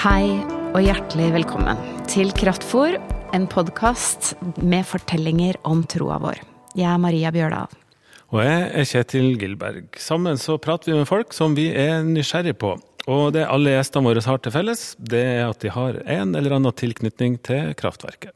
Hei 0.00 0.30
og 0.72 0.78
hjertelig 0.80 1.26
velkommen 1.34 1.76
til 2.08 2.30
Kraftfor, 2.32 2.94
en 3.36 3.42
podkast 3.52 4.30
med 4.64 4.86
fortellinger 4.88 5.58
om 5.68 5.82
troa 5.84 6.14
vår. 6.22 6.38
Jeg 6.72 6.86
er 6.88 7.02
Maria 7.02 7.28
Bjørdal. 7.34 7.74
Og 8.32 8.40
jeg 8.40 8.62
er 8.80 8.86
Kjetil 8.88 9.34
Gilberg. 9.42 9.98
Sammen 10.00 10.40
så 10.40 10.56
prater 10.56 10.88
vi 10.88 10.94
med 11.02 11.08
folk 11.10 11.36
som 11.36 11.52
vi 11.58 11.66
er 11.76 12.00
nysgjerrig 12.06 12.54
på. 12.62 12.70
Og 13.12 13.34
det 13.36 13.42
alle 13.44 13.74
gjestene 13.74 14.08
våre 14.08 14.22
har 14.24 14.40
til 14.40 14.54
felles, 14.54 14.84
det 14.96 15.20
er 15.34 15.44
at 15.50 15.60
de 15.60 15.74
har 15.74 15.98
en 16.16 16.32
eller 16.32 16.56
annen 16.56 16.78
tilknytning 16.80 17.36
til 17.44 17.74
kraftverket. 17.76 18.32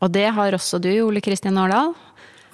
Og 0.00 0.14
det 0.16 0.30
har 0.32 0.56
også 0.56 0.80
du, 0.80 0.94
Ole 1.04 1.20
Kristian 1.20 1.60
Årdal. 1.60 1.92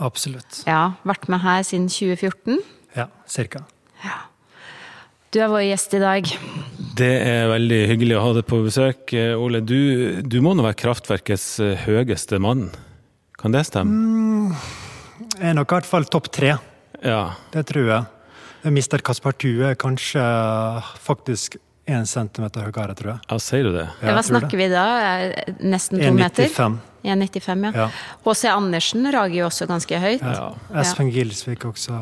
Absolutt. 0.03 0.65
Ja, 0.67 0.97
Vært 1.07 1.31
med 1.31 1.47
her 1.47 1.63
siden 1.63 1.87
2014. 1.87 2.59
Ja, 2.99 3.07
cirka. 3.31 3.63
Ja. 4.03 4.19
Du 5.29 5.41
er 5.45 5.51
vår 5.53 5.67
gjest 5.67 5.93
i 5.93 6.01
dag. 6.01 6.29
Det 6.97 7.09
er 7.21 7.51
veldig 7.51 7.79
hyggelig 7.91 8.17
å 8.17 8.23
ha 8.25 8.31
deg 8.39 8.47
på 8.49 8.63
besøk. 8.65 9.13
Ole, 9.37 9.61
du, 9.61 10.23
du 10.25 10.39
må 10.45 10.55
nå 10.57 10.65
være 10.65 10.79
kraftverkets 10.81 11.59
høyeste 11.85 12.41
mann? 12.41 12.71
Kan 13.39 13.53
det 13.53 13.67
stemme? 13.69 13.93
Mm, 13.93 14.57
jeg 15.37 15.51
er 15.51 15.59
nok 15.59 15.69
i 15.71 15.77
hvert 15.79 15.91
fall 15.91 16.09
topp 16.11 16.33
tre. 16.35 16.57
Ja. 17.05 17.21
Det 17.53 17.67
tror 17.69 17.93
jeg. 17.93 18.09
Mister 18.75 19.05
Kaspartue 19.05 19.69
er 19.69 19.77
kanskje 19.79 20.25
faktisk 21.05 21.61
én 21.89 22.09
centimeter 22.09 22.65
høyere, 22.67 22.97
tror 22.97 23.15
jeg. 23.15 23.21
Ja, 23.29 23.39
Sier 23.45 23.69
du 23.69 23.73
det? 23.77 23.87
Ja, 24.01 24.17
Hva 24.17 24.25
snakker 24.27 24.59
vi 24.61 24.73
da? 24.73 24.89
Nesten 25.61 26.01
to 26.01 26.09
1, 26.09 26.19
meter? 26.19 26.49
1,95. 26.51 26.81
1,95, 27.05 27.69
ja. 27.79 27.87
H.C. 28.25 28.49
Andersen 28.51 29.13
rager 29.15 29.43
jo 29.45 29.49
også 29.53 29.69
ganske 29.71 30.01
høyt. 30.03 30.25
Ja. 30.25 30.51
Espen 30.83 31.13
Gilsvik 31.15 31.69
også 31.69 32.01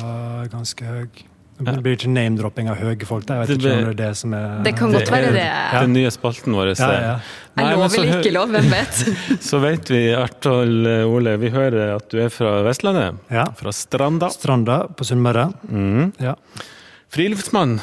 ganske 0.51 0.87
høy. 0.89 1.27
Det 1.57 1.73
blir 1.81 1.95
ikke 1.97 2.11
name-dropping 2.13 2.69
av 2.69 2.77
høye 2.77 3.07
folk. 3.09 3.25
Jeg 3.25 3.41
vet 3.41 3.53
ikke 3.55 3.73
om 3.73 3.83
det 3.87 3.93
er 3.93 3.99
det 4.03 4.09
som 4.19 4.33
er 4.37 4.59
Det 4.67 4.73
kan 4.77 4.93
godt 4.93 5.11
være 5.11 5.33
det. 5.33 5.45
Ja. 5.47 5.81
Den 5.81 5.95
nye 5.97 6.11
spalten 6.13 6.53
vår. 6.53 6.73
Ja, 6.77 6.89
ja. 7.01 7.15
Er 7.57 7.73
lov 7.73 7.85
eller 7.87 8.19
ikke 8.19 8.33
lov, 8.35 8.53
hvem 8.53 8.69
vet? 8.69 9.03
så 9.49 9.61
vet 9.63 9.89
vi, 9.89 10.01
Artol 10.13 10.85
Ole, 11.09 11.37
vi 11.41 11.49
hører 11.53 11.95
at 11.95 12.09
du 12.13 12.19
er 12.21 12.29
fra 12.33 12.59
Vestlandet. 12.67 13.17
Ja. 13.33 13.47
Fra 13.57 13.73
Stranda. 13.73 14.29
Stranda 14.33 14.83
på 14.93 15.07
Sunnmøre. 15.09 15.49
Mm. 15.65 16.11
Ja. 16.21 16.37
Friluftsmann. 17.13 17.79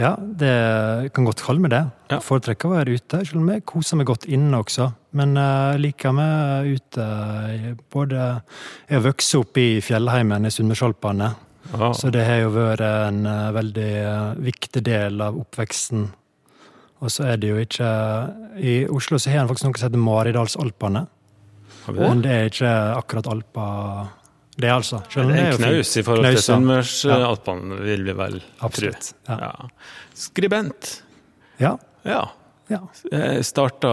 Ja, 0.00 0.14
det 0.16 1.12
kan 1.12 1.26
godt 1.28 1.42
kalle 1.44 1.60
meg 1.60 1.74
det. 1.74 1.82
Ja. 2.08 2.20
Foretrekker 2.24 2.70
å 2.70 2.78
være 2.78 2.96
ute, 2.96 3.20
selv 3.28 3.42
om 3.42 3.50
jeg 3.52 3.66
koser 3.68 4.00
meg 4.00 4.08
godt 4.08 4.24
inne 4.32 4.62
også. 4.62 4.88
Men 5.16 5.34
jeg 5.36 5.76
uh, 5.76 5.80
liker 5.82 6.14
meg 6.16 6.70
ute. 6.78 7.06
Både 7.92 8.30
Jeg 8.88 9.04
vokste 9.04 9.42
opp 9.42 9.60
i 9.60 9.68
fjellheimen 9.84 10.48
i 10.48 10.52
Sunnmørsalpene. 10.54 11.30
Ah. 11.72 11.92
Så 11.94 12.10
det 12.10 12.24
har 12.26 12.40
jo 12.42 12.54
vært 12.54 12.82
en 12.84 13.24
uh, 13.28 13.50
veldig 13.54 13.90
uh, 14.02 14.40
viktig 14.42 14.82
del 14.86 15.20
av 15.22 15.38
oppveksten. 15.38 16.08
Og 17.00 17.12
så 17.12 17.30
er 17.32 17.40
det 17.40 17.48
jo 17.48 17.60
ikke 17.62 17.90
I 18.60 18.72
Oslo 18.92 19.16
så 19.20 19.32
har 19.32 19.44
en 19.44 19.48
faktisk 19.48 19.68
noe 19.68 19.80
som 19.80 19.88
heter 19.88 20.02
Maridalsalpene. 20.04 21.04
Men 21.96 22.24
det 22.24 22.32
er 22.32 22.50
ikke 22.50 22.72
akkurat 22.98 23.28
Alpa 23.30 23.68
det, 24.60 24.68
altså. 24.68 24.98
Selv 25.08 25.30
det 25.30 25.38
er 25.40 25.54
en 25.54 25.62
knaus 25.62 25.94
i 25.96 26.02
forhold 26.04 26.26
til 26.26 26.42
Sunnmørsalpene, 26.44 27.78
ja. 27.78 27.84
vil 27.86 28.02
vi 28.04 28.14
vel 28.18 28.34
tro. 28.60 28.90
Ja. 29.30 29.38
Ja. 29.40 29.94
Skribent. 30.26 30.90
Ja. 31.62 31.78
ja. 32.04 32.20
Ja. 32.70 32.82
Jeg 33.10 33.46
starta 33.48 33.90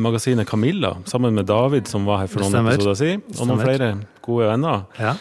magasinet 0.00 0.48
Camilla 0.48 0.96
sammen 1.06 1.36
med 1.36 1.46
David, 1.46 1.90
som 1.90 2.08
var 2.08 2.24
her 2.24 2.30
for 2.32 2.42
noen 2.42 2.72
episoder 2.72 2.96
siden, 2.98 3.26
og 3.36 3.50
noen 3.50 3.60
flere 3.62 3.90
gode 4.24 4.48
venner. 4.48 4.86
Ja. 4.98 5.12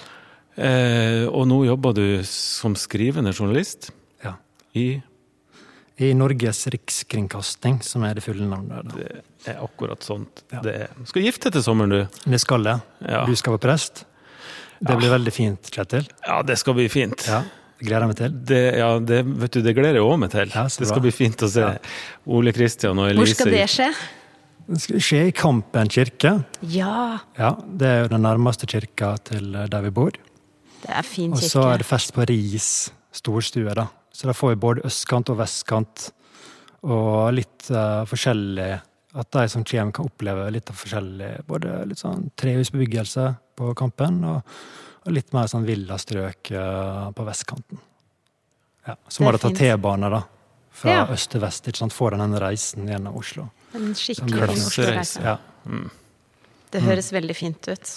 Eh, 0.58 1.28
og 1.30 1.46
nå 1.46 1.60
jobber 1.68 1.94
du 1.94 2.08
som 2.26 2.74
skrivende 2.80 3.30
journalist 3.30 3.92
ja. 4.26 4.34
i 4.74 4.88
I 6.02 6.08
Norges 6.18 6.64
Rikskringkasting, 6.74 7.80
som 7.86 8.06
er 8.08 8.18
det 8.18 8.24
fulle 8.26 8.48
navnet. 8.50 8.90
Da. 8.90 9.22
Det 9.46 9.54
er 9.54 9.62
akkurat 9.62 10.06
sånt 10.06 10.42
ja. 10.50 10.64
det 10.66 10.74
er. 10.88 10.96
Skal 11.10 11.28
gifte 11.28 11.54
til 11.54 11.66
sommeren, 11.66 11.94
du. 11.94 12.22
Det 12.26 12.42
skal 12.42 12.66
jeg. 12.66 12.82
Ja. 13.06 13.24
Du 13.30 13.38
skal 13.38 13.58
være 13.58 13.66
prest. 13.70 14.06
Det 14.78 14.98
blir 14.98 15.10
veldig 15.14 15.34
fint, 15.34 15.72
Kjetil. 15.74 16.06
Ja, 16.26 16.42
det 16.46 16.58
skal 16.62 16.78
bli 16.78 16.86
fint. 16.90 17.24
Ja, 17.30 17.42
det 17.78 17.88
gleder 17.88 18.06
jeg 18.06 18.12
meg 18.12 18.20
til. 18.20 18.38
Det, 18.52 18.62
ja, 18.78 18.92
det, 19.02 19.24
vet 19.44 19.58
du, 19.58 19.64
det 19.66 19.74
gleder 19.78 20.00
jeg 20.00 20.06
òg 20.06 20.20
meg 20.22 20.34
til. 20.34 20.54
Ja, 20.54 20.68
det 20.70 20.90
skal 20.90 21.04
bli 21.06 21.14
fint 21.14 21.46
å 21.46 21.50
se 21.54 21.72
Ole 22.38 22.54
Kristian 22.54 23.02
og 23.02 23.10
Elise. 23.12 23.24
Hvor 23.24 23.34
skal 23.34 23.54
det 23.54 23.66
skje? 23.74 23.90
Det 24.68 24.82
skal 24.84 25.04
skje 25.06 25.20
i 25.30 25.34
Kampen 25.38 25.90
kirke. 25.94 26.34
Ja. 26.74 27.20
ja. 27.38 27.52
Det 27.62 27.90
er 27.90 28.02
jo 28.04 28.10
den 28.12 28.26
nærmeste 28.26 28.70
kirka 28.70 29.14
til 29.30 29.54
der 29.54 29.86
vi 29.86 29.94
bor. 29.96 30.18
Det 30.84 30.92
er 30.94 31.06
fin 31.08 31.32
kirke. 31.34 31.46
Og 31.46 31.52
så 31.52 31.64
er 31.72 31.82
det 31.82 31.88
fest 31.90 32.14
på 32.16 32.26
Ris 32.30 32.68
storstue, 33.18 33.74
da. 33.78 33.88
Så 34.14 34.28
da 34.30 34.34
får 34.34 34.54
vi 34.56 34.60
både 34.62 34.86
østkant 34.88 35.30
og 35.34 35.40
vestkant, 35.42 36.10
og 36.88 37.34
litt 37.34 37.68
uh, 37.74 38.06
forskjellig 38.08 38.68
At 39.18 39.32
de 39.34 39.48
som 39.50 39.64
kommer, 39.66 39.92
kan 39.98 40.06
oppleve 40.06 40.44
litt 40.54 40.70
av 40.70 40.78
forskjellig 40.78 41.30
Både 41.50 41.80
litt 41.90 41.98
sånn 42.00 42.28
trehusbebyggelse 42.38 43.24
på 43.58 43.72
Kampen, 43.80 44.20
og, 44.30 44.58
og 45.08 45.16
litt 45.16 45.34
mer 45.34 45.50
sånn 45.50 45.66
villastrøk 45.66 46.52
uh, 46.54 47.10
på 47.18 47.26
vestkanten. 47.26 47.80
Ja. 48.86 48.96
Så 49.10 49.26
må 49.26 49.34
de 49.34 49.42
ta 49.42 49.50
T-bane, 49.58 50.12
da. 50.14 50.22
Fra 50.78 50.94
Ja. 50.94 51.06
øst 51.12 51.32
til 51.34 51.42
vest. 51.42 51.66
ikke 51.68 51.82
sant? 51.82 51.94
Få 51.98 52.12
denne 52.14 52.40
reisen 52.40 52.86
gjennom 52.88 53.18
Oslo. 53.18 53.48
En 53.76 53.90
skikkelig 53.98 54.52
Oslo-reise. 54.54 55.24
Ja, 55.26 55.38
Mm. 55.68 55.90
Det 56.72 56.80
høres 56.86 57.10
veldig 57.12 57.36
fint 57.36 57.68
ut. 57.68 57.90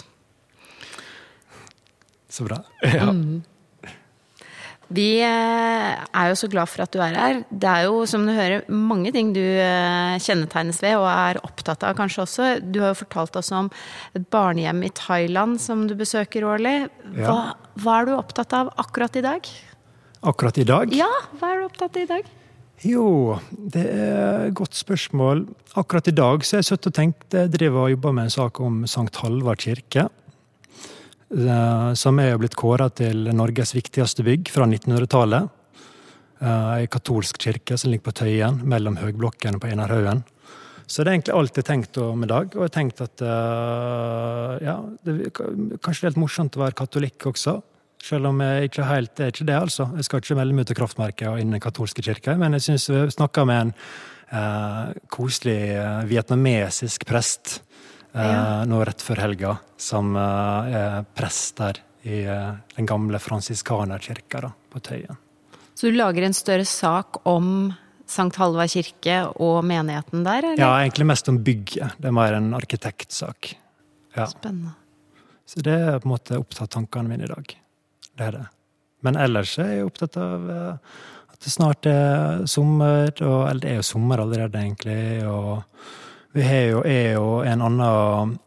Så 2.31 2.47
bra. 2.49 2.63
Ja. 2.97 3.11
Vi 4.91 5.21
eh, 5.23 6.01
er 6.03 6.31
jo 6.33 6.35
så 6.35 6.49
glad 6.51 6.67
for 6.67 6.83
at 6.83 6.91
du 6.91 6.99
er 6.99 7.15
her. 7.15 7.37
Det 7.47 7.69
er 7.71 7.85
jo, 7.87 8.01
som 8.11 8.25
du 8.27 8.33
hører, 8.35 8.65
mange 8.75 9.13
ting 9.15 9.29
du 9.37 9.39
eh, 9.41 10.17
kjennetegnes 10.19 10.81
ved 10.83 10.97
og 10.99 11.07
er 11.07 11.39
opptatt 11.47 11.85
av 11.87 11.95
kanskje 12.01 12.25
også. 12.25 12.49
Du 12.75 12.81
har 12.83 12.91
jo 12.91 12.99
fortalt 13.05 13.39
oss 13.39 13.53
om 13.55 13.69
et 14.19 14.27
barnehjem 14.35 14.83
i 14.89 14.91
Thailand 14.99 15.61
som 15.63 15.85
du 15.87 15.95
besøker 15.95 16.43
årlig. 16.43 16.89
Hva, 17.15 17.23
Ja. 17.23 17.39
hva 17.85 18.01
er 18.01 18.11
du 18.11 18.17
opptatt 18.17 18.57
av 18.59 18.73
akkurat 18.83 19.15
i 19.15 19.23
dag? 19.29 19.47
Akkurat 20.27 20.59
i 20.59 20.67
dag 20.69 20.91
Ja, 20.93 21.09
hva 21.39 21.53
er 21.55 21.63
du 21.63 21.69
opptatt 21.71 21.95
av 21.95 22.03
i 22.03 22.11
dag? 22.11 22.27
Jo, 22.83 23.39
det 23.53 23.87
er 23.95 24.49
et 24.49 24.55
godt 24.59 24.75
spørsmål. 24.75 25.45
Akkurat 25.79 26.09
i 26.11 26.17
dag 26.19 26.43
så 26.43 26.57
har 26.57 26.65
jeg 26.65 26.73
sittet 26.73 26.91
og 26.91 26.99
tenkt 26.99 27.37
Jeg 27.37 27.53
driver 27.55 27.87
og 27.87 27.95
jobber 27.95 28.13
med 28.19 28.27
en 28.27 28.35
sak 28.35 28.59
om 28.65 28.83
Sankt 28.91 29.23
Halvard 29.23 29.63
kirke. 29.63 30.09
Eh, 31.37 31.93
Som 31.95 32.19
er 32.19 32.33
jo 32.33 32.43
blitt 32.43 32.59
kåra 32.59 32.91
til 32.91 33.31
Norges 33.35 33.75
viktigste 33.77 34.27
bygg 34.27 34.51
fra 34.53 34.67
1900-tallet. 34.67 35.57
Ei 36.41 36.87
katolsk 36.89 37.37
kirke 37.37 37.77
som 37.77 37.91
ligger 37.93 38.07
på 38.09 38.15
Tøyen, 38.23 38.63
mellom 38.65 38.97
høgblokkene 38.97 39.61
på 39.61 39.69
Enarhaugen. 39.69 40.23
Så 40.91 41.05
det 41.05 41.11
er 41.11 41.19
egentlig 41.19 41.35
alt 41.37 41.59
jeg 41.59 41.63
har 41.63 41.69
tenkt 41.69 41.99
om 42.03 42.25
i 42.25 42.29
dag. 42.31 42.55
Og 42.57 42.65
jeg 42.65 42.67
har 42.67 42.73
tenkt 42.75 43.03
at 43.05 43.23
eh, 43.23 44.55
ja, 44.67 44.77
det 45.07 45.17
er 45.29 45.35
kanskje 45.37 46.01
det 46.01 46.09
helt 46.09 46.23
morsomt 46.25 46.57
å 46.59 46.65
være 46.65 46.79
katolikk 46.81 47.29
også. 47.31 47.61
Selv 48.03 48.31
om 48.31 48.41
jeg 48.43 48.71
ikke 48.71 48.89
helt 48.89 49.21
er 49.21 49.31
ikke 49.31 49.47
det, 49.47 49.59
altså. 49.59 49.87
Jeg 49.99 50.09
skal 50.09 50.23
ikke 50.23 50.39
melde 50.41 50.57
meg 50.57 50.67
ut 50.67 50.73
av 50.73 50.79
kraftmerket 50.81 51.29
og 51.31 51.39
inn 51.39 51.53
i 51.53 51.59
den 51.59 51.63
katolske 51.63 52.03
kirke, 52.03 52.35
men 52.41 52.57
jeg 52.57 52.67
syns 52.67 52.89
vi 52.91 53.03
snakka 53.13 53.45
med 53.47 53.67
en 53.67 53.73
eh, 54.41 54.95
koselig 55.13 55.59
eh, 55.77 56.01
vietnamesisk 56.11 57.05
prest 57.07 57.61
eh, 57.61 57.70
Ja. 58.13 58.65
nå 58.67 58.81
rett 58.85 59.03
før 59.05 59.21
helga, 59.23 59.55
som 59.79 60.17
eh, 60.19 60.73
er 60.81 61.05
prest 61.15 61.61
der 61.61 61.79
i 62.03 62.23
eh, 62.25 62.53
den 62.77 62.89
gamle 62.89 63.21
fransiskanerkirka 63.23 64.51
på 64.73 64.83
Tøyen. 64.83 65.19
Så 65.75 65.89
du 65.89 65.97
lager 65.97 66.27
en 66.27 66.37
større 66.37 66.67
sak 66.69 67.23
om 67.29 67.71
Sankt 68.11 68.41
Halvard 68.41 68.73
kirke 68.73 69.23
og 69.39 69.63
menigheten 69.65 70.25
der, 70.27 70.43
eller? 70.43 70.61
Ja, 70.61 70.73
egentlig 70.83 71.07
mest 71.13 71.31
om 71.31 71.39
bygget. 71.47 71.95
Det 71.99 72.11
er 72.11 72.17
mer 72.17 72.35
en 72.37 72.51
arkitektsak. 72.59 73.55
Ja. 74.17 74.27
Spennende. 74.27 74.75
Så 75.47 75.63
det 75.67 75.77
er 75.77 76.01
på 76.03 76.09
en 76.09 76.15
måte 76.17 76.39
opptatt 76.39 76.73
tankene 76.75 77.13
mine 77.13 77.27
i 77.27 77.31
dag. 77.31 77.55
Det 78.19 78.27
er 78.27 78.37
det. 78.37 78.45
Men 79.07 79.17
ellers 79.17 79.55
er 79.63 79.73
jeg 79.77 79.87
opptatt 79.89 80.19
av 80.21 80.51
eh, 80.53 80.99
at 81.33 81.47
det 81.47 81.55
snart 81.55 81.89
er 81.89 82.45
sommer, 82.51 83.15
og, 83.25 83.41
eller 83.49 83.63
det 83.63 83.73
er 83.73 83.81
jo 83.81 83.87
sommer 83.87 84.23
allerede, 84.25 84.61
egentlig. 84.61 85.01
Og 85.25 85.63
vi 86.33 86.43
har 86.47 86.67
jo, 86.71 86.81
jo 86.87 87.29
en 87.47 87.63
annen 87.67 88.39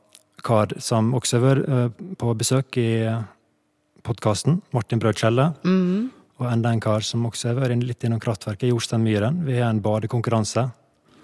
kar 0.44 0.74
som 0.84 1.14
også 1.16 1.40
har 1.40 1.46
vært 1.46 1.70
eh, 1.70 2.04
på 2.20 2.34
besøk 2.40 2.78
i 2.82 2.90
podkasten, 4.04 4.62
Martin 4.76 5.00
Brød 5.00 5.24
Kjelle. 5.24 5.54
Mhm. 5.64 6.12
Og 6.42 6.48
enda 6.50 6.72
en 6.74 6.82
kar 6.82 7.06
som 7.06 7.26
også 7.28 7.52
har 7.52 7.60
vært 7.62 7.84
litt 7.86 8.04
innom 8.04 8.20
kraftverket, 8.20 8.72
Jostein 8.72 9.04
Myhren. 9.06 9.44
Vi 9.46 9.60
har 9.60 9.70
en 9.70 9.82
badekonkurranse 9.84 10.66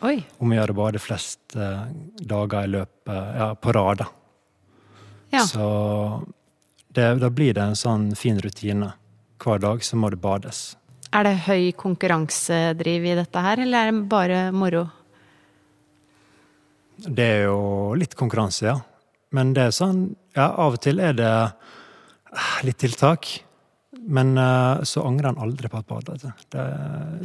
Oi. 0.05 0.19
om 0.37 0.51
å 0.53 0.55
gjøre 0.55 0.75
bade 0.77 1.01
flest 1.01 1.57
eh, 1.57 1.87
dager 2.21 2.67
i 2.67 2.71
løpet 2.75 3.39
ja, 3.41 3.49
på 3.57 3.73
rad. 3.75 4.05
Ja. 5.33 5.41
Så 5.49 5.65
det, 6.93 7.07
da 7.19 7.29
blir 7.33 7.57
det 7.57 7.65
en 7.65 7.75
sånn 7.79 8.11
fin 8.15 8.39
rutine. 8.39 8.93
Hver 9.41 9.59
dag 9.65 9.83
så 9.83 9.97
må 9.99 10.13
det 10.13 10.21
bades. 10.21 10.77
Er 11.11 11.25
det 11.25 11.35
høy 11.47 11.71
konkurransedriv 11.73 13.09
i 13.09 13.17
dette 13.17 13.43
her, 13.43 13.65
eller 13.65 13.89
er 13.89 13.91
det 13.91 14.07
bare 14.11 14.39
moro? 14.53 14.85
Det 17.07 17.25
er 17.25 17.43
jo 17.47 17.93
litt 17.95 18.15
konkurranse, 18.19 18.65
ja. 18.65 18.77
Men 19.31 19.53
det 19.53 19.67
er 19.69 19.75
sånn 19.75 20.15
Ja, 20.35 20.49
av 20.57 20.73
og 20.73 20.81
til 20.81 20.99
er 20.99 21.13
det 21.13 21.29
eh, 21.29 22.65
litt 22.65 22.77
tiltak. 22.81 23.27
Men 24.09 24.37
uh, 24.39 24.79
så 24.87 25.01
angrer 25.05 25.33
han 25.33 25.37
aldri 25.43 25.67
på 25.69 25.77
et 25.81 25.87
bad. 25.89 26.07
Det, 26.07 26.61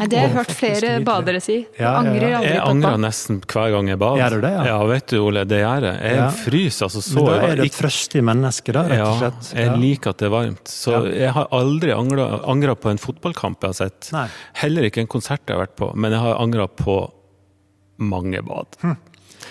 Nei, 0.00 0.06
det 0.10 0.18
har 0.18 0.24
jeg 0.26 0.32
hørt 0.34 0.50
flere 0.58 0.88
badere 1.06 1.38
si. 1.40 1.60
Ja, 1.78 1.92
angrer 2.00 2.26
ja, 2.32 2.38
aldri 2.40 2.50
Jeg 2.50 2.60
på 2.64 2.72
angrer 2.72 2.96
bad. 2.96 3.02
nesten 3.04 3.38
hver 3.44 3.70
gang 3.76 3.90
jeg 3.92 4.00
bad. 4.02 4.18
Gjør 4.18 4.34
du 4.34 4.40
det, 4.42 4.50
ja? 4.56 4.64
Ja, 4.72 4.78
vet 4.90 5.06
du 5.12 5.16
Ole, 5.22 5.44
det 5.48 5.60
gjør 5.62 5.86
jeg. 5.86 6.00
Jeg 6.02 6.18
Ja. 6.18 6.26
fryser 6.40 6.88
altså 6.88 7.02
så 7.06 7.14
Men 7.14 7.24
da 7.30 7.36
er 7.46 7.56
du 7.56 7.62
et 7.62 7.78
frøstig 7.78 8.24
menneske, 8.26 8.72
da, 8.74 8.82
rett 8.90 9.04
og 9.06 9.22
slett. 9.22 9.52
jeg 9.54 9.78
liker 9.84 10.10
at 10.10 10.18
det 10.18 10.26
er 10.26 10.34
varmt. 10.34 10.64
Så 10.74 10.92
Ja. 10.92 11.00
jeg 11.24 11.32
har 11.38 11.48
aldri 11.52 11.92
angra 11.94 12.74
på 12.74 12.90
en 12.90 12.98
fotballkamp 12.98 13.60
jeg 13.60 13.68
har 13.68 13.78
sett. 13.80 14.12
Nei. 14.12 14.26
Heller 14.54 14.82
ikke 14.90 15.00
en 15.04 15.06
konsert 15.14 15.46
jeg 15.46 15.56
har 15.56 15.66
vært 15.66 15.76
på, 15.76 15.94
men 15.94 16.10
jeg 16.12 16.20
har 16.20 16.36
angra 16.42 16.66
på 16.66 16.98
mange 17.98 18.42
bad. 18.42 18.66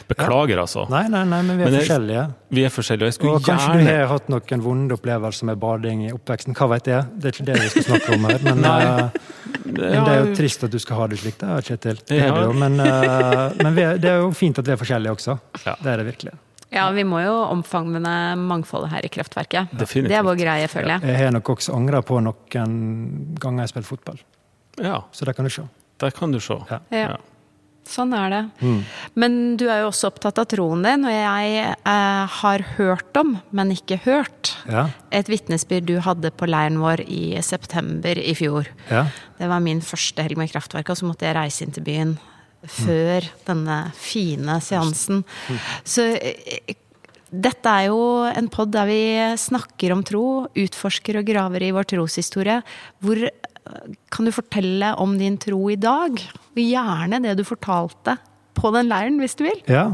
Beklager, 0.08 0.60
altså. 0.64 0.86
Nei, 0.90 1.08
nei, 1.08 1.24
nei, 1.26 1.42
men 1.42 1.58
vi 1.58 1.64
er 1.64 1.70
Men 1.70 1.74
jeg- 1.80 1.88
forskjellige. 1.88 2.24
Vi 2.50 2.64
er 2.66 2.70
forskjellige. 2.70 3.02
og 3.04 3.12
Jeg 3.12 3.14
skulle 3.14 3.36
Og 3.36 3.42
kanskje 3.42 3.80
du 3.80 3.92
har 3.92 4.08
hatt 4.08 4.30
noen 4.30 4.62
vonde 4.62 4.92
opplevelser 4.98 5.44
med 5.50 5.60
bading 5.60 6.06
i 6.08 6.12
oppveksten. 6.14 6.54
Hva 6.56 6.70
vet 6.70 6.86
jeg? 6.86 7.06
Det 7.20 7.26
er 7.26 7.32
ikke 7.38 7.46
det 7.46 7.60
vi 7.62 7.70
skal 7.70 7.84
snakke 7.84 8.14
om 8.14 8.26
her. 8.26 8.40
Men, 8.44 8.66
eh, 8.74 9.10
men 9.66 10.06
det 10.06 10.14
er 10.14 10.26
jo 10.26 10.36
trist 10.36 10.64
at 10.64 10.72
du 10.72 10.80
skal 10.80 10.98
ha 10.98 11.08
det 11.08 11.20
slik, 11.20 11.38
da, 11.40 11.60
Kjetil. 11.62 12.00
Det 12.06 12.22
er 12.22 12.32
det 12.34 12.44
jo. 12.48 12.54
Men, 12.54 12.80
eh, 12.80 13.52
men 13.64 13.76
vi 13.76 13.82
er, 13.82 13.98
det 13.98 14.10
er 14.12 14.18
jo 14.22 14.32
fint 14.32 14.60
at 14.60 14.66
vi 14.66 14.72
er 14.72 14.78
forskjellige 14.82 15.16
også. 15.18 15.38
Det 15.64 15.88
er 15.94 15.98
det 15.98 16.06
virkelig. 16.16 16.34
Ja, 16.74 16.88
vi 16.92 17.04
må 17.06 17.20
jo 17.22 17.34
omfavne 17.54 18.02
mangfoldet 18.38 18.90
her 18.90 19.06
i 19.06 19.10
Kraftverket. 19.14 19.70
Definitivt. 19.78 20.10
Det 20.10 20.18
er 20.18 20.24
vår 20.26 20.40
greie, 20.40 20.68
føler 20.68 20.96
jeg. 20.96 21.02
Jeg 21.12 21.18
har 21.26 21.32
nok 21.36 21.52
også 21.54 21.76
angra 21.76 22.02
på 22.02 22.18
noen 22.18 23.36
ganger 23.38 23.62
jeg 23.62 23.68
har 23.68 23.74
spilt 23.76 23.86
fotball. 23.86 24.18
Ja, 24.82 25.04
Så 25.14 25.26
det 25.26 25.36
kan 25.36 25.46
du 25.46 25.52
se. 25.54 25.68
der 26.00 26.10
kan 26.12 26.32
du 26.32 26.40
se. 26.40 26.58
Ja. 26.72 26.80
Ja. 26.90 27.18
Sånn 27.90 28.14
er 28.16 28.30
det. 28.32 28.42
Mm. 28.64 28.78
Men 29.20 29.34
du 29.60 29.66
er 29.68 29.82
jo 29.84 29.90
også 29.92 30.08
opptatt 30.12 30.40
av 30.40 30.46
troen 30.54 30.82
din, 30.86 31.04
og 31.06 31.12
jeg 31.12 31.58
eh, 31.68 32.38
har 32.40 32.64
hørt 32.78 33.18
om, 33.20 33.34
men 33.52 33.74
ikke 33.76 33.98
hørt, 34.06 34.54
Ja. 34.70 34.86
et 35.12 35.28
vitnesbyrd 35.28 35.86
du 35.90 35.98
hadde 36.00 36.32
på 36.32 36.48
leiren 36.48 36.80
vår 36.80 37.04
i 37.08 37.36
september 37.44 38.18
i 38.18 38.34
fjor. 38.40 38.68
ja. 38.90 39.06
Det 39.38 39.50
var 39.50 39.60
min 39.60 39.82
første 39.84 40.24
helg 40.24 40.38
med 40.40 40.52
Kraftverket, 40.54 40.92
og 40.94 40.98
så 41.02 41.06
måtte 41.10 41.26
jeg 41.28 41.36
reise 41.36 41.66
inn 41.66 41.72
til 41.76 41.84
byen 41.84 42.14
før 42.64 43.26
denne 43.46 43.92
fine 44.00 44.62
seansen. 44.64 45.26
Så 45.84 46.06
eh, 46.16 46.78
dette 47.34 47.66
er 47.68 47.88
jo 47.90 48.24
en 48.30 48.48
pod 48.54 48.70
der 48.72 48.86
vi 48.88 49.02
snakker 49.42 49.92
om 49.92 50.04
tro, 50.06 50.48
utforsker 50.56 51.18
og 51.20 51.26
graver 51.28 51.66
i 51.66 51.72
vår 51.76 51.88
troshistorie. 51.90 52.60
Hvor 53.02 53.24
kan 54.14 54.28
du 54.28 54.32
fortelle 54.34 54.94
om 55.02 55.16
din 55.20 55.38
tro 55.42 55.60
i 55.72 55.78
dag? 55.80 56.20
Gjerne 56.58 57.22
det 57.24 57.38
du 57.40 57.44
fortalte 57.48 58.18
på 58.58 58.72
den 58.76 58.90
leiren, 58.92 59.20
hvis 59.22 59.38
du 59.40 59.46
vil. 59.48 59.62
Ja. 59.72 59.86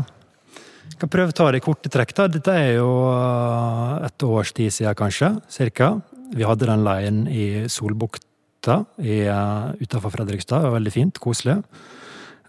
Jeg 0.90 1.04
kan 1.04 1.12
prøve 1.14 1.32
å 1.32 1.38
ta 1.38 1.50
det 1.52 1.62
i 1.62 1.64
korte 1.64 1.92
trekk. 1.92 2.16
da. 2.18 2.28
Dette 2.32 2.56
er 2.56 2.74
jo 2.80 2.90
uh, 3.08 4.02
et 4.04 4.26
års 4.26 4.52
tid 4.56 4.74
siden, 4.76 4.98
kanskje. 5.00 5.32
Cirka. 5.52 5.94
Vi 6.36 6.46
hadde 6.46 6.68
den 6.68 6.84
leiren 6.86 7.22
i 7.32 7.70
Solbukta 7.72 8.82
i, 9.00 9.22
uh, 9.30 9.72
utenfor 9.80 10.12
Fredrikstad. 10.18 10.66
Det 10.66 10.72
var 10.72 10.78
veldig 10.80 10.96
fint, 10.96 11.22
koselig. 11.24 11.60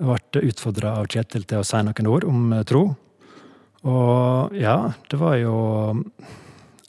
Jeg 0.01 0.09
ble 0.09 0.45
utfordra 0.49 0.97
av 0.99 1.07
Kjetil 1.13 1.45
til 1.47 1.61
å 1.61 1.69
si 1.69 1.85
noen 1.85 2.11
ord 2.11 2.27
om 2.27 2.51
uh, 2.57 2.65
tro. 2.67 2.85
Og 3.89 4.57
ja, 4.61 4.77
det 5.09 5.21
var 5.21 5.39
jo 5.41 5.55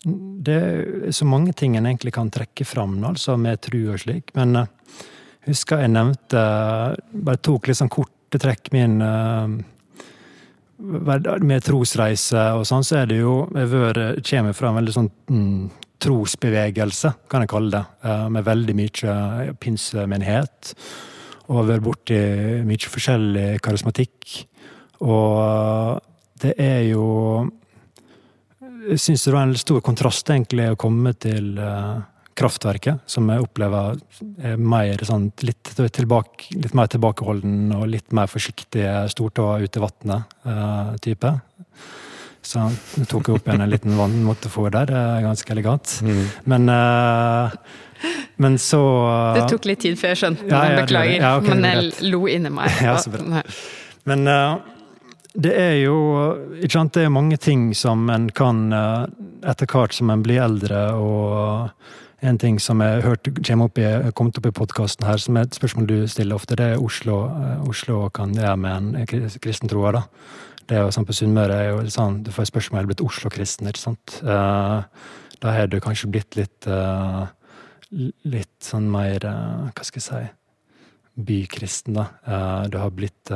Det 0.02 0.54
er 0.56 1.12
så 1.14 1.28
mange 1.30 1.54
ting 1.54 1.76
en 1.78 1.86
egentlig 1.86 2.14
kan 2.16 2.32
trekke 2.34 2.66
fram 2.66 2.96
altså, 3.06 3.36
med 3.38 3.62
tru 3.62 3.84
og 3.94 4.00
slik. 4.02 4.34
Men 4.38 4.64
uh, 4.64 4.72
husker 5.46 5.84
jeg 5.84 5.94
nevnte 5.94 6.42
Bare 7.12 7.42
tok 7.42 7.70
litt 7.70 7.78
sånn 7.78 7.92
korte 7.92 8.42
trekk 8.42 8.72
min 8.74 8.98
uh, 9.06 9.46
med 10.82 11.62
trosreise 11.62 12.48
og 12.58 12.66
sånn, 12.66 12.82
så 12.82 13.04
er 13.04 13.12
det 13.12 13.20
jo 13.20 13.36
Jeg 13.54 13.70
vør, 13.70 14.00
kommer 14.26 14.58
fra 14.58 14.72
en 14.72 14.80
veldig 14.80 14.96
sånn 14.96 15.12
mm, 15.30 15.64
trosbevegelse, 16.02 17.14
kan 17.30 17.46
jeg 17.46 17.54
kalle 17.54 17.76
det. 17.76 17.84
Uh, 18.02 18.28
Med 18.34 18.48
veldig 18.48 18.78
mye 18.82 19.54
pinsemenighet. 19.62 20.74
Og 21.52 21.60
har 21.60 21.74
vært 21.76 21.86
borti 21.86 22.22
mye 22.66 22.90
forskjellig 22.90 23.48
karismatikk. 23.62 24.48
Og 25.06 26.00
det 26.42 26.56
er 26.58 26.88
jo 26.90 27.06
Jeg 28.90 29.00
syns 29.04 29.26
det 29.28 29.34
var 29.36 29.46
en 29.46 29.58
stor 29.60 29.82
kontrast 29.86 30.30
egentlig 30.34 30.66
å 30.72 30.78
komme 30.80 31.14
til 31.22 31.54
eh, 31.62 32.00
kraftverket, 32.40 33.04
som 33.06 33.28
jeg 33.30 33.44
opplever 33.44 34.00
er 34.42 34.58
mer 34.58 35.04
sånn 35.06 35.28
litt, 35.46 35.74
tilbake, 35.94 36.50
litt 36.58 36.74
mer 36.78 36.90
tilbakeholden 36.90 37.74
og 37.78 37.90
litt 37.92 38.16
mer 38.16 38.32
forsiktig 38.32 38.88
stortå 39.14 39.52
ut 39.62 39.78
i 39.78 39.84
vannet 39.84 40.40
type. 41.04 41.34
Så 42.42 42.64
jeg 42.98 43.06
tok 43.12 43.30
jeg 43.30 43.38
opp 43.38 43.48
igjen 43.52 43.62
en 43.68 43.70
liten 43.70 43.94
vannmåtefor 44.00 44.72
der, 44.74 44.90
det 44.90 44.98
er 44.98 45.26
ganske 45.28 45.54
elegant. 45.54 45.92
Mm. 46.02 46.24
Men, 46.50 46.70
uh, 46.74 47.54
men 48.42 48.58
så 48.58 48.82
Det 49.38 49.46
tok 49.52 49.68
litt 49.70 49.84
tid 49.86 50.00
før 50.00 50.16
jeg 50.16 50.22
skjønte 50.24 50.48
Ja, 50.50 50.64
ja, 50.64 50.70
det- 50.74 50.88
beklager. 50.88 51.18
ja, 51.22 51.36
okay, 51.38 51.54
men 51.54 51.68
jeg 51.70 52.10
lo 52.10 52.26
inni 52.26 52.50
meg. 52.50 52.72
Ja, 52.88 52.96
så 52.98 53.14
bra. 53.14 53.44
Men 54.10 54.28
eh, 54.28 54.56
det 55.34 55.52
er 55.56 55.76
jo 55.80 55.96
ikke 56.60 56.76
sant, 56.76 56.94
det 56.98 57.06
er 57.08 57.14
mange 57.14 57.38
ting 57.40 57.70
som 57.78 58.10
en 58.12 58.28
kan 58.36 58.66
eh, 58.76 59.04
etter 59.48 59.70
hvert 59.70 59.96
som 59.96 60.12
en 60.12 60.24
blir 60.26 60.42
eldre, 60.44 60.82
og 61.00 62.28
en 62.28 62.38
ting 62.38 62.60
som 62.62 62.84
jeg 62.84 63.02
hørte 63.06 63.32
kommer 63.40 63.70
opp 63.70 63.80
kommet 64.18 64.38
opp 64.38 64.50
i 64.50 64.54
podkasten 64.60 65.08
her, 65.08 65.22
som 65.22 65.38
er 65.40 65.48
et 65.48 65.58
spørsmål 65.58 65.88
du 65.88 65.96
stiller 66.12 66.36
ofte, 66.36 66.58
det 66.60 66.74
er 66.74 66.84
Oslo. 66.84 67.24
eh, 67.32 67.70
Oslo 67.70 68.04
kan 68.14 68.36
gjøre 68.36 68.58
med 68.58 68.98
en 69.00 69.08
kristentroer. 69.42 70.02
da. 70.02 70.04
Det 70.68 70.78
er 70.78 70.84
jo 70.86 70.92
sånn 70.94 71.08
På 71.08 71.16
Sunnmøre 71.16 71.56
er 71.56 71.70
jo 71.72 71.88
sånn, 71.90 72.22
du 72.24 72.32
får 72.32 72.52
spørsmål 72.52 72.82
om 72.82 72.86
du 72.86 72.94
blitt 72.94 73.08
Oslo-kristen, 73.08 73.68
ikke 73.68 73.86
sant. 73.86 74.20
Eh, 74.24 74.84
da 75.42 75.56
har 75.56 75.68
du 75.68 75.80
kanskje 75.80 76.12
blitt 76.12 76.36
litt 76.36 76.68
litt 78.24 78.64
sånn 78.64 78.86
mer 78.88 79.20
Hva 79.20 79.84
skal 79.84 80.00
jeg 80.00 80.06
si 80.06 81.24
bykristen, 81.28 81.98
da. 81.98 82.06
Du 82.72 82.78
har 82.80 82.94
blitt 82.96 83.32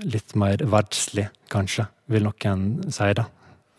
litt 0.00 0.34
mer 0.38 0.62
verdslig, 0.72 1.28
kanskje, 1.52 1.86
vil 2.12 2.26
noen 2.26 2.66
si, 2.92 3.12
da. 3.18 3.28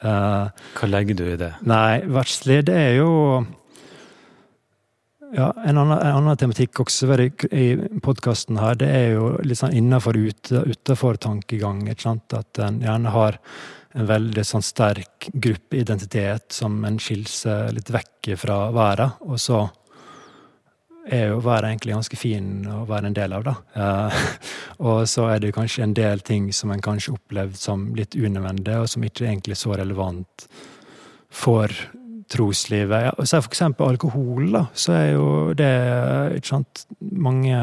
Uh, 0.04 0.50
Hva 0.76 0.90
legger 0.90 1.16
du 1.16 1.28
i 1.32 1.38
det? 1.40 1.54
Nei, 1.70 2.04
verdslig, 2.12 2.66
det 2.68 2.76
er 2.76 2.98
jo 2.98 3.12
ja, 5.34 5.48
En 5.64 5.80
annen, 5.80 5.96
en 5.98 6.18
annen 6.20 6.38
tematikk 6.38 6.84
også 6.84 7.08
i, 7.24 7.30
i 7.58 7.68
podkasten 8.04 8.60
her, 8.62 8.76
det 8.78 8.90
er 8.94 9.08
jo 9.16 9.32
litt 9.42 9.58
sånn 9.58 9.74
innafor 9.74 10.20
utafor-tankegang. 10.20 11.88
At 11.90 12.62
en 12.62 12.84
gjerne 12.84 13.14
har 13.16 13.40
en 13.94 14.10
veldig 14.10 14.44
sånn 14.46 14.66
sterk 14.66 15.32
gruppeidentitet 15.34 16.54
som 16.54 16.78
en 16.86 17.00
skiller 17.02 17.34
seg 17.34 17.74
litt 17.78 17.90
vekk 17.94 18.34
fra 18.44 18.60
verden. 18.76 19.16
Og 19.26 19.42
så 19.42 19.64
er 21.12 21.34
jo 21.34 21.40
været 21.44 21.68
egentlig 21.70 21.96
ganske 21.96 22.20
fin 22.20 22.68
å 22.70 22.84
være 22.88 23.10
en 23.10 23.18
del 23.18 23.34
av, 23.36 23.48
da. 23.48 23.56
Uh, 23.76 24.22
og 24.92 25.08
så 25.10 25.28
er 25.34 25.44
det 25.44 25.54
kanskje 25.56 25.84
en 25.88 25.98
del 25.98 26.24
ting 26.24 26.52
som 26.56 26.72
en 26.72 26.84
kanskje 26.84 27.16
opplevd 27.18 27.60
som 27.60 27.90
litt 27.98 28.16
unødvendig, 28.16 28.78
og 28.80 28.88
som 28.92 29.04
ikke 29.04 29.26
er 29.26 29.34
egentlig 29.34 29.60
så 29.60 29.76
relevant 29.76 30.48
for 31.34 31.74
troslivet. 32.34 33.10
Ja, 33.10 33.14
så 33.20 33.38
er 33.38 33.46
for 33.46 33.52
eksempel 33.52 33.94
alkohol, 33.94 34.48
da. 34.54 34.66
Så 34.74 34.96
er 34.96 35.08
jo 35.12 35.28
det 35.58 35.74
ikke 36.40 36.54
sant, 36.56 36.86
mange 37.00 37.60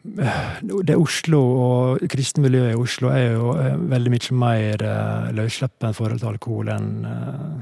det 0.00 0.96
Oslo 0.96 1.40
og 1.60 2.04
kristne 2.08 2.46
miljøet 2.46 2.72
i 2.72 2.78
Oslo 2.80 3.10
er 3.12 3.34
jo 3.34 3.50
eh, 3.60 3.76
veldig 3.90 4.12
mye 4.14 4.36
mer 4.40 4.84
uh, 4.86 5.28
løsslippen 5.36 5.96
forhold 5.96 6.22
til 6.22 6.30
alkohol 6.30 6.70
enn 6.72 6.88
eh, 7.04 7.58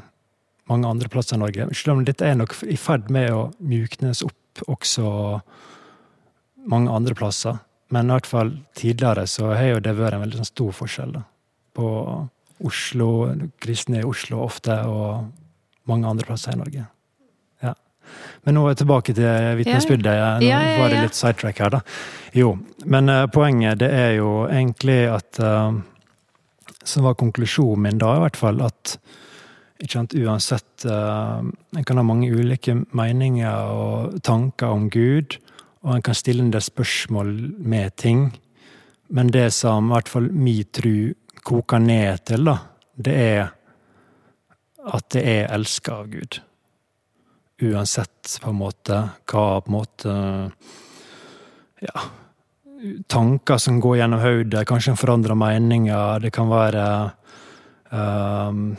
mange 0.68 0.88
andre 0.88 1.08
plasser 1.08 1.36
i 1.36 1.42
Norge. 1.42 1.68
Selv 1.74 1.96
om 1.96 2.04
dette 2.06 2.26
er 2.26 2.36
nok 2.38 2.54
i 2.68 2.76
ferd 2.80 3.08
med 3.14 3.32
å 3.32 3.48
mjuknes 3.58 4.22
opp 4.26 4.64
også 4.68 5.08
mange 6.68 6.92
andre 6.92 7.16
plasser. 7.18 7.58
Men 7.94 8.10
i 8.10 8.16
hvert 8.16 8.28
fall 8.28 8.52
tidligere 8.76 9.24
så 9.30 9.52
har 9.54 9.72
jo 9.72 9.82
det 9.84 9.96
vært 9.96 10.18
en 10.18 10.24
veldig 10.26 10.42
sånn 10.42 10.50
stor 10.50 10.74
forskjell 10.76 11.14
da, 11.16 11.24
på 11.76 11.88
Oslo, 12.68 13.10
kristne 13.62 14.02
i 14.02 14.06
Oslo 14.06 14.42
ofte, 14.44 14.74
og 14.90 15.88
mange 15.88 16.08
andre 16.10 16.26
plasser 16.26 16.56
i 16.56 16.58
Norge. 16.60 16.84
Ja. 17.64 17.72
Men 18.44 18.58
nå 18.58 18.64
er 18.66 18.74
jeg 18.74 18.80
tilbake 18.82 19.14
til 19.16 19.60
vitnesbyrdet. 19.60 20.42
Nå 20.42 20.58
var 20.82 20.92
det 20.92 21.04
litt 21.06 21.16
sidetrack 21.16 21.62
her, 21.62 21.78
da. 21.78 21.80
Jo, 22.36 22.56
men 22.84 23.08
eh, 23.12 23.28
poenget 23.32 23.80
det 23.80 23.88
er 23.94 24.12
jo 24.18 24.32
egentlig 24.50 25.00
at 25.08 25.40
eh, 25.40 25.78
Som 26.88 27.04
var 27.04 27.16
konklusjonen 27.20 27.82
min 27.84 27.98
da, 28.00 28.14
i 28.16 28.20
hvert 28.22 28.36
fall, 28.38 28.60
at 28.64 28.98
uansett 29.78 30.84
eh, 30.84 31.38
En 31.76 31.84
kan 31.84 31.96
ha 31.96 32.02
mange 32.02 32.30
ulike 32.30 32.74
meninger 32.90 33.70
og 33.70 34.22
tanker 34.22 34.66
om 34.74 34.88
Gud, 34.90 35.38
og 35.82 35.94
en 35.94 36.02
kan 36.02 36.14
stille 36.14 36.42
en 36.42 36.50
del 36.50 36.62
spørsmål 36.62 37.54
med 37.58 37.96
ting. 37.96 38.32
Men 39.08 39.30
det 39.30 39.52
som 39.54 39.88
i 39.88 39.94
hvert 39.94 40.08
fall 40.08 40.28
min 40.32 40.64
tru 40.74 41.14
koker 41.42 41.78
ned 41.78 42.24
til, 42.26 42.44
da, 42.44 42.58
det 42.98 43.14
er 43.14 43.46
at 44.88 45.08
det 45.12 45.22
er 45.22 45.50
elska 45.54 46.00
av 46.00 46.10
Gud. 46.12 46.40
Uansett 47.62 48.38
på 48.42 48.52
en 48.52 48.60
måte 48.60 49.00
hva 49.28 49.60
på 49.60 49.70
en 49.70 49.76
måte 49.76 50.14
Ja. 51.78 52.08
Tanker 53.10 53.58
som 53.58 53.80
går 53.82 53.96
gjennom 53.98 54.20
hodet, 54.22 54.66
kanskje 54.66 54.92
en 54.92 54.98
forandrer 54.98 55.34
meninger. 55.34 56.20
Det 56.22 56.30
kan 56.30 56.46
være 56.50 56.84
um, 57.90 58.76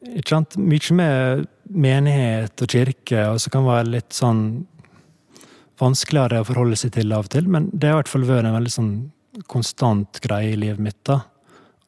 Ikke 0.00 0.32
sant? 0.32 0.56
Mye 0.56 0.96
med 0.96 1.46
menighet 1.70 2.62
og 2.64 2.72
kirke, 2.72 3.24
og 3.28 3.40
så 3.42 3.52
kan 3.52 3.66
det 3.66 3.72
være 3.74 3.92
litt 3.98 4.16
sånn 4.16 4.44
vanskeligere 5.80 6.40
å 6.40 6.48
forholde 6.48 6.78
seg 6.80 6.94
til 6.96 7.12
av 7.16 7.28
og 7.28 7.34
til, 7.34 7.48
men 7.48 7.68
det 7.72 7.88
har 7.88 7.98
i 7.98 8.00
hvert 8.00 8.12
fall 8.12 8.26
vært 8.28 8.48
en 8.48 8.56
veldig 8.56 8.72
sånn 8.72 8.94
konstant 9.48 10.20
greie 10.24 10.54
i 10.54 10.58
livet 10.58 10.82
mitt. 10.82 10.98
da. 11.08 11.20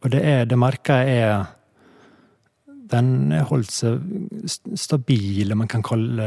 Og 0.02 0.12
det, 0.12 0.22
er, 0.26 0.46
det 0.48 0.58
merker 0.58 1.02
jeg 1.06 1.26
er 1.26 1.50
Den 2.92 3.32
har 3.32 3.46
holdt 3.48 3.72
seg 3.72 4.02
stabil, 4.76 5.52
om 5.52 5.62
man 5.62 5.68
kan 5.70 5.82
kalle 5.82 6.26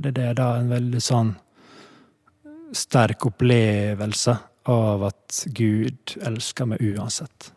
det 0.00 0.14
det. 0.16 0.30
da, 0.38 0.54
En 0.56 0.72
veldig 0.72 1.02
sånn 1.04 1.34
sterk 2.72 3.26
opplevelse 3.28 4.36
av 4.70 5.04
at 5.10 5.42
Gud 5.52 6.14
elsker 6.24 6.70
meg 6.70 6.80
uansett. 6.80 7.50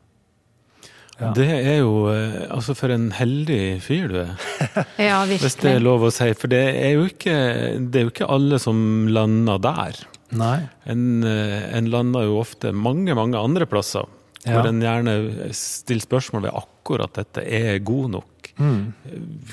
Ja. 1.19 1.29
Det 1.37 1.45
er 1.45 1.75
jo 1.83 2.07
eh, 2.09 2.39
Altså, 2.49 2.73
for 2.77 2.89
en 2.93 3.11
heldig 3.13 3.59
fyr 3.85 4.07
du 4.09 4.17
er. 4.23 4.31
ja, 5.09 5.19
virkelig. 5.27 5.43
Hvis 5.43 5.59
det 5.61 5.75
er 5.75 5.83
lov 5.83 6.07
å 6.07 6.11
si. 6.13 6.31
For 6.37 6.51
det 6.51 6.63
er 6.73 6.95
jo 6.95 7.05
ikke, 7.09 7.37
det 7.77 7.99
er 7.99 8.07
jo 8.07 8.13
ikke 8.13 8.31
alle 8.33 8.59
som 8.61 8.79
lander 9.13 9.61
der. 9.61 10.01
Nei. 10.33 10.57
En, 10.89 11.05
eh, 11.27 11.69
en 11.77 11.89
lander 11.93 12.27
jo 12.27 12.41
ofte 12.41 12.73
mange, 12.73 13.13
mange 13.17 13.39
andre 13.39 13.69
plasser. 13.69 14.09
Ja. 14.43 14.57
Hvor 14.57 14.67
en 14.67 14.81
gjerne 14.83 15.13
stiller 15.55 16.03
spørsmål 16.03 16.47
ved 16.47 16.57
akkurat 16.59 17.15
dette. 17.15 17.45
Er 17.45 17.79
god 17.85 18.09
nok? 18.17 18.49
Mm. 18.59 18.81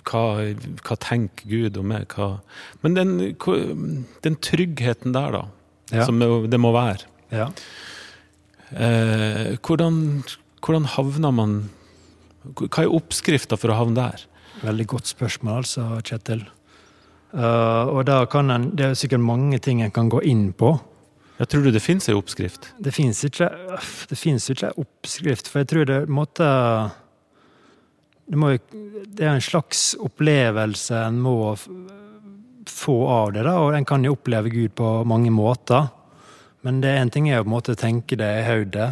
Hva, 0.03 0.25
hva, 0.83 0.97
tenker 1.01 1.47
Gud 1.49 1.79
om 1.81 1.93
meg? 1.93 2.11
Hva? 2.11 2.41
Men 2.83 2.97
den, 2.99 3.15
den, 4.25 4.41
tryggheten 4.43 5.15
der, 5.15 5.37
da. 5.39 5.45
Ja. 5.95 6.07
Som 6.09 6.21
det 6.21 6.61
må 6.63 6.73
være. 6.75 7.07
Ja. 7.35 7.49
Eh, 8.71 9.57
hvordan, 9.63 10.23
hvordan 10.61 10.89
havner 10.97 11.35
man 11.35 11.59
Hva 12.57 12.85
er 12.85 12.95
oppskrifta 12.95 13.59
for 13.61 13.73
å 13.73 13.79
havne 13.83 14.01
der? 14.01 14.23
Veldig 14.61 14.87
godt 14.89 15.11
spørsmål, 15.11 15.61
altså, 15.63 15.85
Kjetil. 16.05 16.47
Uh, 17.33 17.87
og 17.93 18.09
en, 18.09 18.71
Det 18.75 18.87
er 18.87 18.95
sikkert 18.99 19.21
mange 19.21 19.59
ting 19.59 19.83
en 19.83 19.93
kan 19.93 20.09
gå 20.09 20.23
inn 20.27 20.53
på. 20.53 20.73
Jeg 21.41 21.49
tror 21.49 21.63
du 21.65 21.71
det 21.73 21.81
fins 21.81 22.09
ei 22.09 22.17
oppskrift? 22.17 22.73
Det 22.79 22.93
fins 22.93 23.23
ikke 23.25 23.49
ikke 24.53 24.67
ei 24.67 24.77
oppskrift, 24.77 25.49
for 25.49 25.63
jeg 25.63 25.69
tror 25.71 25.87
det 25.89 26.01
måtte 26.09 26.49
det, 28.31 28.37
må, 28.37 28.51
det 28.53 29.25
er 29.25 29.35
en 29.35 29.43
slags 29.43 29.95
opplevelse 29.99 30.99
en 31.07 31.21
må 31.23 31.55
få 32.71 32.97
av 33.09 33.33
det, 33.35 33.43
da, 33.47 33.57
og 33.59 33.75
en 33.75 33.89
kan 33.89 34.05
jo 34.05 34.13
oppleve 34.15 34.53
Gud 34.53 34.75
på 34.79 34.91
mange 35.09 35.33
måter. 35.35 35.89
Men 36.63 36.83
det 36.85 36.93
en 36.93 37.11
ting 37.11 37.31
er 37.31 37.41
å 37.41 37.47
på 37.47 37.49
en 37.49 37.57
måte 37.57 37.79
tenke 37.79 38.19
det 38.21 38.29
i 38.43 38.45
hodet, 38.47 38.91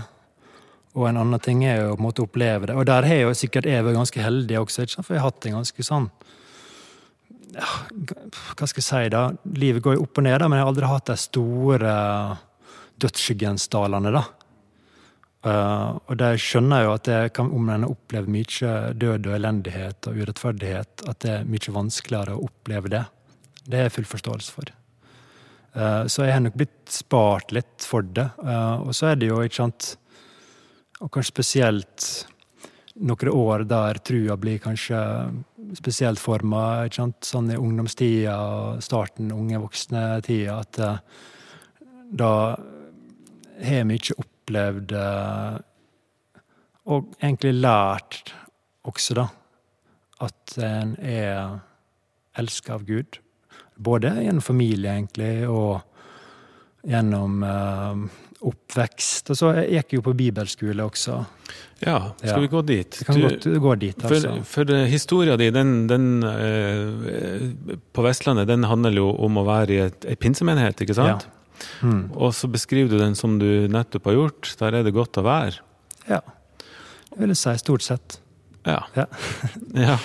og 0.97 1.05
en 1.09 1.21
annen 1.21 1.43
ting 1.43 1.65
er 1.67 1.83
jo 1.83 1.93
på 1.95 2.01
en 2.01 2.07
måte 2.07 2.25
oppleve 2.25 2.71
det. 2.71 2.77
Og 2.79 2.87
der 2.89 3.07
har 3.07 3.21
jeg 3.21 3.27
jo 3.27 3.37
sikkert 3.37 3.69
jeg 3.69 3.85
vært 3.85 3.99
ganske 3.99 4.25
heldig 4.25 4.59
også, 4.63 4.89
for 5.03 5.15
jeg 5.15 5.23
har 5.23 5.31
hatt 5.31 5.49
en 5.49 5.59
ganske 5.61 5.87
sånn 5.87 6.09
ja, 7.55 7.69
Hva 8.57 8.67
skal 8.69 8.81
jeg 8.81 8.87
si, 8.87 9.05
da? 9.13 9.23
Livet 9.59 9.85
går 9.85 9.97
jo 9.97 10.05
opp 10.05 10.21
og 10.21 10.27
ned, 10.27 10.39
da, 10.41 10.49
men 10.49 10.59
jeg 10.59 10.67
har 10.67 10.73
aldri 10.73 10.91
hatt 10.91 11.11
de 11.11 11.17
store 11.21 11.93
dødsskyggens-dalene, 13.03 14.13
da. 14.15 14.25
Uh, 15.47 15.95
og 16.11 16.17
der 16.19 16.41
skjønner 16.43 16.81
jeg 16.81 16.89
jo 16.89 16.95
at 16.97 17.09
jeg 17.13 17.31
kan, 17.37 17.53
om 17.55 17.69
en 17.71 17.85
har 17.87 17.93
opplevd 17.95 18.31
mye 18.35 18.73
død 18.99 19.29
og 19.31 19.37
elendighet 19.37 20.09
og 20.11 20.19
urettferdighet, 20.19 21.05
at 21.07 21.21
det 21.23 21.31
er 21.37 21.47
mye 21.49 21.75
vanskeligere 21.77 22.35
å 22.35 22.49
oppleve 22.49 22.91
det. 22.97 23.05
Det 23.63 23.79
har 23.79 23.87
jeg 23.87 23.95
full 24.01 24.11
forståelse 24.11 24.57
for. 24.57 24.75
Uh, 25.79 26.05
så 26.11 26.27
jeg 26.27 26.35
har 26.35 26.43
nok 26.43 26.59
blitt 26.59 26.91
spart 26.91 27.55
litt 27.55 27.87
for 27.87 28.03
det. 28.03 28.27
Uh, 28.43 28.89
og 28.89 28.93
så 28.99 29.13
er 29.13 29.21
det 29.21 29.31
jo, 29.31 29.39
ikke 29.45 29.61
sant 29.63 29.93
og 30.99 31.13
kanskje 31.15 31.33
spesielt 31.33 32.09
noen 32.99 33.31
år 33.31 33.65
der 33.69 34.01
trua 34.03 34.37
blir 34.41 34.59
kanskje 34.63 34.99
spesielt 35.79 36.21
forma, 36.21 36.89
sånn 36.91 37.53
i 37.53 37.59
ungdomstida 37.59 38.35
og 38.43 38.83
starten 38.83 39.31
unge 39.35 39.61
voksne-tida, 39.63 40.59
at 40.59 40.81
uh, 40.83 40.99
da 42.09 42.33
har 43.59 43.81
jeg 43.81 43.89
mye 43.89 44.19
opplevd 44.25 44.95
uh, 44.97 45.59
og 46.89 47.11
egentlig 47.21 47.55
lært 47.59 48.33
også, 48.89 49.19
da, 49.19 49.27
at 50.25 50.55
en 50.65 50.95
er 51.05 51.59
elska 52.41 52.79
av 52.79 52.87
Gud. 52.89 53.19
Både 53.77 54.15
gjennom 54.17 54.43
familie, 54.43 54.95
egentlig, 54.97 55.45
og 55.47 56.89
gjennom 56.89 57.45
uh, 57.45 58.09
oppvekst. 58.47 59.33
Og 59.33 59.39
så 59.39 59.53
jeg 59.59 59.81
gikk 59.81 59.97
jo 59.99 60.05
på 60.09 60.15
bibelskole 60.19 60.85
også. 60.85 61.19
Ja, 61.83 62.13
skal 62.19 62.35
ja. 62.35 62.43
vi 62.43 62.51
gå 62.53 62.63
dit? 62.67 63.01
Vi 63.01 63.07
kan 63.07 63.19
du, 63.19 63.25
godt 63.27 63.49
gå 63.65 63.75
dit, 63.83 64.05
altså. 64.05 64.35
For, 64.37 64.51
for 64.53 64.75
uh, 64.75 64.85
historia 64.91 65.39
di, 65.39 65.51
den, 65.55 65.75
den 65.91 66.07
uh, 66.27 67.75
på 67.95 68.05
Vestlandet, 68.07 68.49
den 68.51 68.67
handler 68.69 68.99
jo 68.99 69.11
om 69.27 69.41
å 69.41 69.47
være 69.47 69.75
i 69.75 69.83
ei 69.87 70.17
pinsemenighet, 70.19 70.85
ikke 70.85 70.97
sant? 70.99 71.27
Ja. 71.29 71.35
Mm. 71.83 72.05
Og 72.15 72.35
så 72.39 72.51
beskriver 72.51 72.93
du 72.93 73.01
den 73.01 73.19
som 73.19 73.39
du 73.41 73.67
nettopp 73.71 74.11
har 74.11 74.19
gjort. 74.19 74.55
Der 74.61 74.79
er 74.79 74.87
det 74.87 74.95
godt 74.95 75.19
å 75.19 75.27
være. 75.27 75.59
Ja. 76.07 76.23
Det 77.11 77.19
vil 77.19 77.35
jeg 77.35 77.41
si. 77.41 77.55
Stort 77.63 77.87
sett. 77.87 78.21
Ja. 78.69 78.85
ja. 78.95 79.07
ja. 79.89 79.99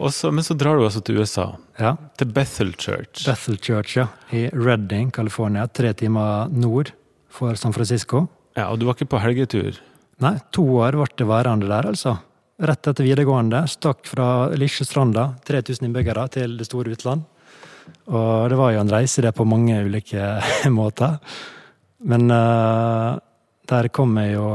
Også, 0.00 0.30
men 0.32 0.44
så 0.44 0.56
drar 0.58 0.76
du 0.76 0.84
altså 0.84 1.00
til 1.04 1.20
USA. 1.20 1.50
Ja. 1.80 1.94
Til 2.20 2.32
Bethel 2.36 2.74
Church. 2.76 3.24
Bethel 3.24 3.56
Church, 3.56 3.96
ja. 3.96 4.08
I 4.36 4.48
Redding, 4.52 5.12
California. 5.14 5.66
Tre 5.68 5.92
timer 5.96 6.52
nord 6.52 6.92
for 7.30 7.56
San 7.58 7.74
Francisco. 7.76 8.26
Ja, 8.58 8.68
Og 8.70 8.80
du 8.80 8.86
var 8.86 8.98
ikke 8.98 9.12
på 9.14 9.22
helgetur? 9.22 9.78
Nei, 10.20 10.36
to 10.52 10.64
år 10.82 10.98
ble 10.98 11.08
det 11.16 11.28
værende 11.28 11.70
der, 11.70 11.88
altså. 11.94 12.18
Rett 12.60 12.90
etter 12.90 13.06
videregående. 13.06 13.62
Stakk 13.70 14.04
fra 14.10 14.50
Lisjestranda, 14.52 15.30
3000 15.48 15.86
innbyggere, 15.88 16.26
til 16.28 16.58
det 16.58 16.66
store 16.68 16.92
utland. 16.92 17.24
Og 18.10 18.50
det 18.52 18.58
var 18.58 18.74
jo 18.74 18.82
en 18.82 18.92
reise, 18.92 19.22
det, 19.24 19.32
på 19.36 19.48
mange 19.48 19.78
ulike 19.86 20.34
måter. 20.78 21.16
Men 22.04 22.28
uh, 22.32 23.16
der 23.68 23.88
kom 23.92 24.16
jeg 24.20 24.34
jo 24.34 24.46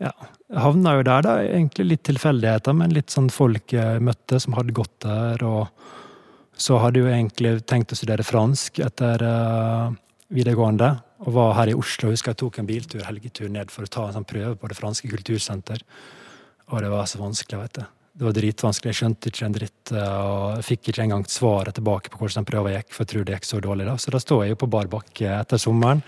Ja, 0.00 0.12
havna 0.52 0.98
jo 0.98 1.04
der, 1.06 1.24
da. 1.24 1.36
Egentlig 1.46 1.88
litt 1.94 2.04
tilfeldigheter, 2.08 2.76
men 2.76 2.92
litt 2.92 3.14
sånn 3.14 3.30
folk 3.32 3.72
jeg 3.72 4.04
møtte 4.04 4.40
som 4.42 4.56
hadde 4.58 4.76
gått 4.76 4.98
der. 5.06 5.44
Og 5.48 6.60
så 6.60 6.80
hadde 6.82 7.00
jeg 7.00 7.06
jo 7.06 7.14
egentlig 7.14 7.54
tenkt 7.68 7.92
å 7.92 7.98
studere 7.98 8.26
fransk 8.26 8.82
etter 8.84 9.24
uh, 9.24 9.94
videregående. 10.32 10.92
Og 11.26 11.32
var 11.36 11.54
her 11.60 11.72
i 11.72 11.76
Oslo. 11.76 12.12
Husker 12.12 12.34
jeg 12.34 12.40
tok 12.42 12.60
en 12.60 12.68
biltur, 12.68 13.04
helgetur 13.06 13.50
ned 13.52 13.72
for 13.72 13.86
å 13.86 13.90
ta 13.90 14.06
en 14.08 14.16
sånn 14.18 14.28
prøve 14.28 14.54
på 14.60 14.70
det 14.70 14.78
franske 14.78 15.10
kultursenter. 15.10 15.84
Og 16.72 16.82
det 16.82 16.90
var 16.92 17.06
så 17.08 17.20
vanskelig, 17.20 17.60
vet 17.62 17.78
du. 17.78 17.84
Det 18.16 18.24
var 18.24 18.36
dritvanskelig. 18.36 18.92
Jeg 18.92 18.98
skjønte 19.00 19.30
ikke 19.30 19.46
en 19.46 19.56
dritt. 19.56 19.92
Og 19.92 20.44
jeg 20.56 20.66
fikk 20.70 20.90
ikke 20.90 21.04
engang 21.04 21.26
svaret 21.28 21.76
tilbake 21.76 22.12
på 22.12 22.20
hvordan 22.20 22.40
den 22.40 22.48
prøva 22.48 22.72
gikk, 22.72 22.92
for 22.94 23.04
jeg 23.04 23.12
tror 23.12 23.26
det 23.26 23.36
gikk 23.36 23.48
så 23.48 23.60
dårlig. 23.64 23.88
da. 23.88 23.96
Så 24.00 24.14
da 24.14 24.20
står 24.22 24.44
jeg 24.44 24.54
jo 24.54 24.60
på 24.64 24.70
bar 24.72 24.88
bakke 24.92 25.34
etter 25.36 25.60
sommeren. 25.60 26.00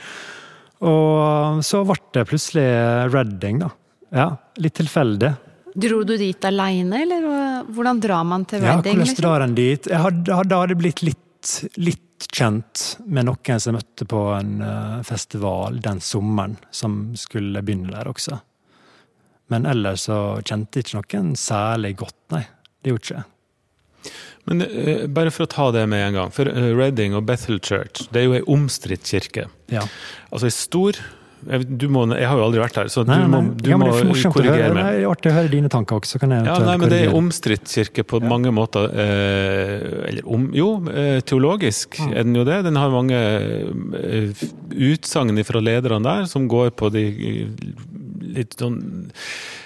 Og 0.88 1.60
så 1.66 1.82
ble 1.84 1.98
det 2.14 2.24
plutselig 2.30 2.66
Redding, 3.12 3.60
da. 3.64 3.70
Ja, 4.14 4.28
Litt 4.62 4.78
tilfeldig. 4.78 5.34
Dro 5.78 6.00
du 6.02 6.14
dit 6.18 6.44
aleine, 6.48 7.02
eller 7.04 7.26
hvordan 7.70 8.00
drar 8.02 8.24
man 8.26 8.46
til 8.48 8.62
Redding? 8.64 8.96
Ja, 8.96 9.04
hvordan 9.04 9.20
drar 9.20 9.44
en 9.44 9.54
dit? 9.58 9.86
Jeg 9.86 10.00
hadde, 10.02 10.38
hadde, 10.40 10.60
hadde 10.64 10.78
blitt 10.80 11.02
litt, 11.06 11.52
litt 11.76 12.07
kjent 12.26 12.98
med 13.06 13.28
noen 13.28 13.60
som 13.60 13.72
jeg 13.72 13.78
møtte 13.78 14.06
på 14.10 14.22
en 14.34 14.60
eh, 14.64 14.98
festival 15.06 15.78
den 15.84 16.00
sommeren, 16.02 16.56
som 16.74 17.00
skulle 17.18 17.62
begynne 17.62 17.92
der 17.94 18.10
også. 18.10 18.40
Men 19.52 19.66
ellers 19.68 20.08
så 20.08 20.38
kjente 20.44 20.80
jeg 20.80 20.88
ikke 20.88 21.20
noen 21.22 21.36
særlig 21.38 21.94
godt, 22.02 22.18
nei. 22.34 22.44
Det 22.82 22.92
gjorde 22.92 23.04
ikke 23.04 23.20
jeg. 23.20 23.28
Men 24.48 24.64
uh, 24.64 25.04
bare 25.12 25.32
for 25.34 25.44
å 25.44 25.50
ta 25.52 25.68
det 25.74 25.84
med 25.92 26.04
en 26.06 26.18
gang. 26.18 26.34
For 26.34 26.48
uh, 26.48 26.68
Reading 26.76 27.16
og 27.16 27.26
Bethel 27.28 27.60
Church, 27.60 28.06
det 28.12 28.22
er 28.22 28.28
jo 28.28 28.36
ei 28.38 28.44
omstridt 28.48 29.08
kirke. 29.08 29.48
Ja. 29.72 29.84
Altså 30.30 30.48
ei 30.48 30.54
stor 30.56 31.00
jeg, 31.46 31.88
må, 31.92 32.02
jeg, 32.10 32.26
har 32.26 32.40
jo 32.40 32.44
aldri 32.48 32.60
vært 32.60 32.78
der, 32.80 32.88
så 32.92 33.04
nei, 33.06 33.18
du 33.22 33.30
må, 33.30 33.40
du 33.54 33.68
ja, 33.70 33.78
må 33.78 33.88
korrigere 34.34 34.72
meg. 34.74 34.80
Det 34.82 35.02
er 35.02 35.06
artig 35.06 35.30
å 35.30 35.34
høre 35.36 35.52
dine 35.52 35.70
tanker 35.72 36.00
også. 36.00 36.20
kan 36.22 36.34
jeg 36.34 36.48
ja, 36.48 36.56
nei, 36.66 36.76
men 36.82 36.90
Det 36.90 37.00
er 37.04 37.14
omstridt 37.14 37.70
kirke 37.70 38.04
på 38.08 38.20
ja. 38.22 38.30
mange 38.30 38.52
måter. 38.54 38.88
Eh, 38.90 39.74
eller 40.10 40.26
om, 40.26 40.48
jo, 40.56 40.70
eh, 40.90 41.20
teologisk 41.22 42.00
mm. 42.02 42.10
er 42.10 42.26
den 42.26 42.40
jo 42.40 42.46
det. 42.48 42.58
Den 42.66 42.80
har 42.80 42.94
mange 42.94 43.20
eh, 44.02 44.46
utsagn 44.90 45.38
fra 45.46 45.62
lederne 45.62 46.02
der 46.04 46.26
som 46.30 46.48
går 46.50 46.74
på 46.78 46.90
de 46.94 47.06
litt 48.28 48.58
sånn 48.58 48.80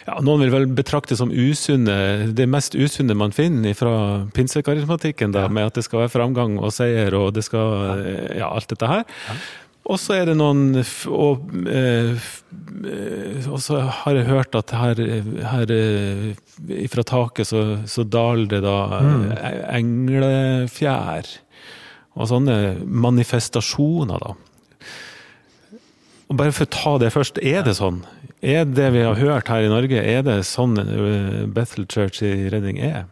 ja, 0.07 0.19
Noen 0.23 0.45
vil 0.45 0.53
vel 0.53 0.69
betrakte 0.75 1.17
som 1.19 1.31
usunne, 1.31 2.29
det 2.35 2.47
mest 2.51 2.75
usunne 2.75 3.15
man 3.19 3.35
finner 3.35 3.75
fra 3.79 3.95
pinsekarismatikken, 4.35 5.35
da, 5.35 5.47
med 5.51 5.71
at 5.71 5.79
det 5.79 5.85
skal 5.87 6.05
være 6.05 6.13
framgang 6.15 6.57
og 6.59 6.75
seier 6.75 7.15
og 7.19 7.33
det 7.37 7.47
skal 7.47 8.03
Ja, 8.39 8.51
alt 8.51 8.71
dette 8.73 8.91
her. 8.91 9.07
Og 9.91 9.99
så 9.99 10.15
er 10.21 10.29
det 10.31 10.37
noen 10.39 10.77
og, 11.11 11.49
eh, 11.67 12.27
og, 13.49 13.59
så 13.65 13.81
har 13.83 14.15
jeg 14.15 14.29
hørt 14.29 14.55
at 14.55 14.71
her, 14.79 15.01
her 15.51 15.73
eh, 15.75 16.85
fra 16.93 17.05
taket 17.09 17.51
så, 17.51 17.65
så 17.91 18.07
daler 18.07 18.47
det 18.53 18.63
da 18.63 18.77
mm. 19.03 19.27
englefjær. 19.81 21.33
Og 22.13 22.29
sånne 22.29 22.57
manifestasjoner, 22.85 24.23
da. 24.23 24.37
Og 26.33 26.39
bare 26.41 26.53
for 26.55 26.65
å 26.65 26.73
ta 26.73 26.93
det 27.03 27.11
først, 27.13 27.41
er 27.45 27.65
det 27.67 27.75
sånn? 27.77 28.03
Er 28.43 28.65
det 28.65 28.89
vi 28.95 29.03
har 29.05 29.19
hørt 29.19 29.51
her 29.53 29.67
i 29.67 29.71
Norge, 29.71 29.99
er 30.01 30.23
det 30.27 30.39
sånn 30.49 30.79
eh, 30.81 31.43
Bethel 31.51 31.85
Church 31.91 32.23
i 32.25 32.49
Redding 32.53 32.81
er? 32.83 33.05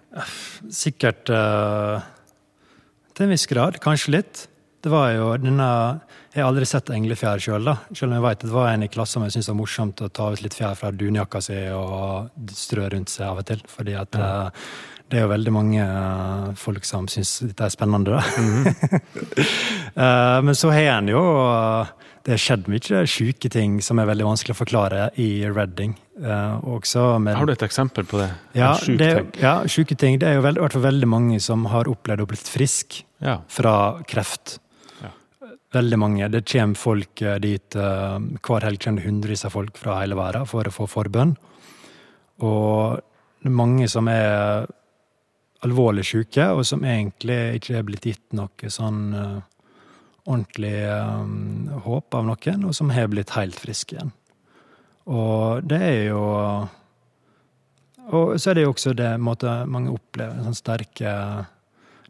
Sikkert 0.73 1.29
uh, 1.29 2.01
til 3.15 3.27
en 3.27 3.35
viss 3.35 3.45
grad. 3.51 3.77
Kanskje 3.85 4.17
litt. 4.17 4.47
Det 4.81 4.89
var 4.89 5.11
jo 5.13 5.33
denne 5.37 5.67
Jeg 6.33 6.41
har 6.41 6.49
aldri 6.49 6.67
sett 6.69 6.93
englefjær 6.95 7.43
sjøl, 7.43 7.67
selv, 7.67 7.97
selv 7.99 8.13
om 8.13 8.17
jeg 8.17 8.25
vet 8.25 8.45
det 8.47 8.55
var 8.55 8.71
en 8.71 8.87
i 8.87 8.89
klassen 8.93 9.21
som 9.21 9.33
syntes 9.33 9.51
var 9.51 9.59
morsomt 9.59 10.01
å 10.01 10.09
ta 10.09 10.31
ut 10.33 10.43
litt 10.45 10.57
fjær 10.57 10.79
fra 10.79 10.93
dunjakka 10.95 11.43
si 11.45 11.59
og 11.75 12.31
strø 12.57 12.89
rundt 12.93 13.13
seg 13.13 13.27
av 13.29 13.43
og 13.43 13.49
til. 13.51 13.65
Fordi 13.69 13.97
at 13.99 14.17
ja. 14.17 14.31
uh, 14.47 15.01
det 15.11 15.19
er 15.19 15.27
jo 15.27 15.33
veldig 15.33 15.53
mange 15.53 15.85
uh, 15.85 16.53
folk 16.57 16.87
som 16.87 17.11
syns 17.11 17.41
dette 17.43 17.67
er 17.67 17.75
spennende. 17.75 18.15
Da. 18.15 18.23
Mm 18.39 18.65
-hmm. 18.65 20.43
men 20.47 20.55
så 20.55 20.71
har 20.71 20.99
en 20.99 21.09
jo 21.09 21.25
det 22.23 22.33
har 22.33 22.39
skjedd 22.39 22.69
mye 22.69 23.07
sjuke 23.09 23.49
ting 23.49 23.81
som 23.83 23.99
er 23.99 24.07
veldig 24.07 24.25
vanskelig 24.25 24.53
å 24.53 24.59
forklare 24.59 25.11
i 25.17 25.49
Redding. 25.49 25.97
Med, 26.21 27.37
har 27.37 27.47
du 27.47 27.53
et 27.53 27.63
eksempel 27.63 28.05
på 28.05 28.19
det? 28.21 28.31
Ja, 28.53 28.77
det, 28.87 29.27
ja 29.41 29.63
sjuke 29.67 29.97
ting. 29.97 30.19
Det 30.21 30.29
er 30.29 30.35
jo 30.35 30.41
veld, 30.45 30.59
veldig 30.75 31.09
mange 31.09 31.41
som 31.41 31.65
har 31.73 31.89
opplevd 31.89 32.21
å 32.21 32.27
bli 32.27 32.37
frisk 32.37 33.05
ja. 33.25 33.41
fra 33.49 34.03
kreft. 34.09 34.59
Veldig 35.71 35.99
mange. 36.03 36.29
Det 36.33 36.43
kommer 36.51 36.79
folk 36.79 37.23
dit 37.43 37.77
uh, 37.79 38.19
Hver 38.43 38.67
helg 38.67 38.83
kommer 38.83 39.03
det 39.03 39.07
hundrevis 39.07 39.47
av 39.47 39.55
folk 39.55 39.79
fra 39.79 40.01
hele 40.01 40.19
verden 40.19 40.49
for 40.51 40.67
å 40.67 40.75
få 40.75 40.89
forbønn. 40.91 41.37
Og 42.43 42.99
det 43.41 43.51
er 43.51 43.55
mange 43.55 43.87
som 43.89 44.09
er 44.11 44.67
alvorlig 45.65 46.07
syke, 46.09 46.49
og 46.57 46.65
som 46.67 46.83
egentlig 46.89 47.61
ikke 47.61 47.77
er 47.79 47.87
blitt 47.87 48.09
gitt 48.09 48.37
noe 48.37 48.73
sånn 48.73 49.01
uh, 49.15 49.39
ordentlig 50.25 50.75
håp 51.85 52.15
av 52.15 52.27
noen, 52.27 52.67
og 52.69 52.75
som 52.77 52.91
har 52.95 53.09
blitt 53.13 53.33
helt 53.37 53.59
friske 53.61 53.97
igjen. 53.97 54.13
Og 55.11 55.65
det 55.67 55.81
er 55.81 56.03
jo 56.11 56.23
Og 58.11 58.41
så 58.41 58.51
er 58.51 58.55
det 58.55 58.63
jo 58.65 58.73
også 58.73 58.93
det 58.95 59.11
måte, 59.23 59.51
mange 59.71 59.93
opplever, 59.95 60.43
sånn 60.43 60.57
sterke 60.59 61.11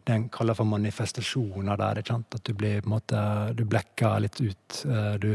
det 0.07 0.15
en 0.15 0.29
kaller 0.33 0.57
for 0.57 0.69
manifestasjoner 0.69 1.79
der. 1.79 2.01
At 2.01 2.41
du 2.43 2.53
blir 2.57 2.81
på 2.81 2.89
en 2.89 2.95
måte, 2.95 3.21
du 3.57 3.65
blekker 3.69 4.19
litt 4.25 4.41
ut. 4.41 4.81
Du 5.21 5.31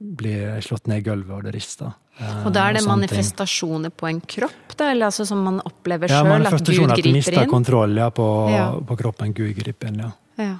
blir 0.00 0.60
slått 0.64 0.86
ned 0.88 1.02
i 1.02 1.04
gulvet, 1.04 1.34
og 1.36 1.44
det 1.44 1.52
rister. 1.54 1.92
Eh, 2.20 2.42
og 2.46 2.52
da 2.56 2.66
er 2.68 2.78
det 2.78 2.84
manifestasjoner 2.88 3.92
på 3.92 4.08
en 4.08 4.20
kropp, 4.20 4.74
da? 4.76 4.90
Eller 4.94 5.10
altså 5.10 5.26
som 5.28 5.42
man 5.44 5.60
opplever 5.64 6.08
sjøl? 6.10 6.24
Ja, 6.24 6.34
manifestasjoner 6.34 6.96
at 6.96 7.04
du 7.04 7.12
mister 7.14 7.48
kontroll 7.50 8.00
ja, 8.00 8.08
på, 8.14 8.26
ja. 8.52 8.66
på, 8.86 8.96
kroppen. 9.00 9.34
Gud 9.36 9.52
griper 9.58 9.92
inn, 9.92 10.00
ja. 10.06 10.10
ja. 10.40 10.54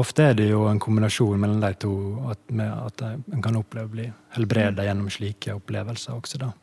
Ofte 0.00 0.30
er 0.30 0.38
det 0.38 0.48
jo 0.48 0.64
en 0.70 0.80
kombinasjon 0.80 1.42
mellom 1.42 1.58
de 1.62 1.72
to, 1.82 1.94
at, 2.32 2.40
med 2.54 2.70
at 2.70 3.04
en 3.10 3.42
kan 3.44 3.58
oppleve 3.58 3.90
å 3.90 3.94
bli 3.96 4.06
helbreda 4.38 4.78
mm. 4.78 4.86
gjennom 4.88 5.10
slike 5.12 5.58
opplevelser 5.58 6.16
også, 6.16 6.40
da. 6.46 6.54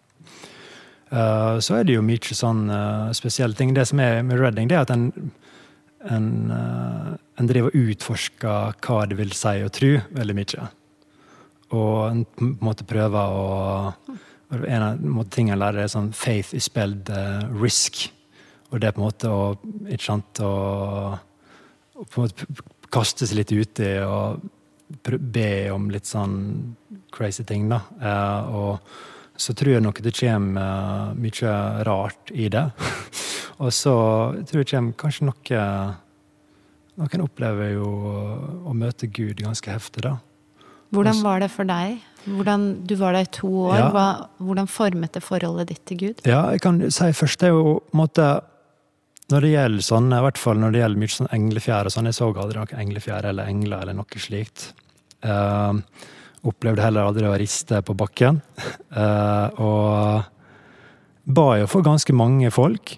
Uh, 1.11 1.59
så 1.59 1.75
er 1.75 1.83
det 1.83 1.97
jo 1.97 2.03
mye 2.07 2.35
sånn 2.35 2.69
uh, 2.71 3.11
spesielle 3.15 3.57
ting. 3.59 3.73
Det 3.75 3.83
som 3.89 3.99
er 3.99 4.21
med 4.23 4.39
Redding, 4.39 4.69
det 4.71 4.77
er 4.79 4.85
at 4.85 4.93
en, 4.95 5.09
en, 6.09 6.51
uh, 6.51 7.13
en 7.37 7.49
driver 7.49 7.69
og 7.71 7.91
utforsker 7.91 8.77
hva 8.85 9.01
det 9.09 9.17
vil 9.19 9.33
si 9.37 9.61
å 9.61 9.71
tro, 9.73 9.91
veldig 10.17 10.37
mye. 10.37 10.69
Og 11.77 11.97
en 12.07 12.25
måte 12.63 12.87
prøver 12.87 13.37
å 13.37 13.47
En 14.51 14.83
av 14.83 15.27
tingene 15.31 15.53
jeg 15.53 15.59
lærer, 15.61 15.83
er 15.85 15.87
sånn 15.87 16.09
'faith 16.11 16.53
is 16.53 16.65
spelled 16.67 17.07
uh, 17.07 17.47
risk'. 17.55 18.09
Og 18.71 18.81
det 18.81 18.89
er 18.89 18.91
på 18.91 18.99
en 18.99 19.07
måte 19.07 19.29
å 19.31 19.55
ikke 19.87 20.03
sant, 20.03 20.41
å, 20.43 21.15
på 21.95 22.19
en 22.19 22.25
måte 22.25 22.65
kaste 22.91 23.23
seg 23.27 23.37
litt 23.37 23.53
uti 23.55 23.93
og 24.03 24.43
be 25.07 25.71
om 25.71 25.87
litt 25.87 26.03
sånn 26.03 26.75
crazy 27.15 27.45
ting, 27.47 27.69
da. 27.71 27.79
Uh, 28.03 28.41
og 28.51 29.39
så 29.39 29.55
tror 29.55 29.77
jeg 29.77 29.85
nok 29.85 30.03
det 30.03 30.13
kommer 30.19 31.15
mye 31.15 31.55
rart 31.87 32.35
i 32.35 32.49
det. 32.51 32.67
og 33.61 33.73
så 33.75 33.95
tror 34.49 34.63
jeg 34.63 34.71
kommer 34.73 34.97
kanskje 34.99 35.27
noe 35.29 35.67
Noen 36.99 37.21
opplever 37.23 37.71
jo 37.71 37.87
å 38.67 38.73
møte 38.75 39.07
Gud 39.09 39.39
ganske 39.39 39.71
heftig, 39.71 40.03
da. 40.03 40.17
Hvordan 40.91 41.21
var 41.23 41.39
det 41.39 41.47
for 41.53 41.65
deg? 41.65 42.01
Hvordan, 42.25 42.65
du 42.85 42.93
var 42.99 43.15
der 43.15 43.25
i 43.25 43.31
to 43.33 43.49
år. 43.71 43.77
Ja. 43.79 43.89
Hva, 43.95 44.05
hvordan 44.43 44.67
formet 44.69 45.15
det 45.15 45.23
forholdet 45.23 45.71
ditt 45.71 45.83
til 45.87 46.01
Gud? 46.01 46.23
Ja, 46.27 46.43
jeg 46.53 46.61
kan 46.65 46.81
si 46.91 47.07
først 47.15 47.41
det 47.41 47.49
er 47.49 47.55
jo 47.55 47.77
måte, 47.97 48.27
Når 49.31 49.45
det 49.45 49.51
gjelder 49.53 49.85
sånn, 49.87 50.11
i 50.11 50.21
hvert 50.25 50.39
fall 50.41 50.59
når 50.59 50.73
det 50.73 50.81
gjelder 50.81 50.99
mye 50.99 51.13
sånn 51.15 51.31
englefjær 51.31 51.87
og 51.87 51.93
sånn, 51.95 52.09
jeg 52.09 52.17
så 52.17 52.27
aldri 52.27 52.59
noe 52.59 52.81
englefjær 52.83 53.29
eller 53.29 53.47
engler 53.47 53.85
eller 53.85 53.95
noe 53.95 54.19
slikt. 54.19 54.73
Uh, 55.23 55.79
opplevde 56.43 56.83
heller 56.83 57.07
aldri 57.07 57.29
å 57.29 57.37
riste 57.39 57.79
på 57.87 57.95
bakken. 57.95 58.41
Uh, 58.91 59.47
og 59.69 61.31
ba 61.31 61.47
jo 61.61 61.71
for 61.71 61.87
ganske 61.87 62.11
mange 62.11 62.51
folk, 62.51 62.97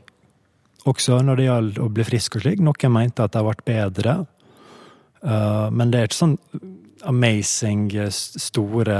også 0.90 1.20
når 1.24 1.40
det 1.40 1.48
gjaldt 1.48 1.82
å 1.82 1.90
bli 1.94 2.06
frisk 2.08 2.38
og 2.38 2.46
slik. 2.46 2.62
Noen 2.64 2.94
mente 2.94 3.24
at 3.24 3.34
det 3.34 3.42
har 3.42 3.50
vært 3.50 3.66
bedre. 3.68 4.16
Uh, 5.24 5.70
men 5.72 5.92
det 5.92 6.00
er 6.00 6.10
ikke 6.10 6.20
sånn 6.20 6.38
amazing, 7.08 7.88
eh, 8.00 8.10
store 8.12 8.98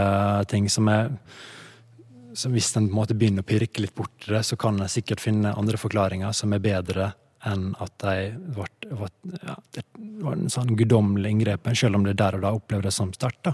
ting 0.52 0.70
som 0.70 0.88
er 0.92 1.12
så 2.34 2.50
Hvis 2.50 2.72
en 2.76 2.88
på 2.88 2.92
en 2.92 2.98
måte 2.98 3.14
begynner 3.14 3.44
å 3.44 3.46
pirke 3.46 3.80
litt 3.84 3.94
borti 3.94 4.32
det, 4.34 4.40
så 4.42 4.56
kan 4.58 4.80
en 4.82 4.90
sikkert 4.90 5.22
finne 5.22 5.52
andre 5.54 5.78
forklaringer 5.78 6.32
som 6.34 6.54
er 6.56 6.64
bedre 6.64 7.12
enn 7.46 7.76
at 7.78 7.94
de 8.02 8.32
ble, 8.56 8.66
ja, 9.44 9.54
det 9.76 9.84
var 10.24 10.34
en 10.34 10.50
sånn 10.50 10.74
guddommelig 10.80 11.30
inngrepen, 11.30 11.76
selv 11.78 12.00
om 12.00 12.08
det 12.08 12.16
der 12.18 12.34
og 12.34 12.42
da 12.42 12.54
opplevde 12.58 12.88
det 12.88 12.96
som 12.96 13.12
sterkt. 13.14 13.52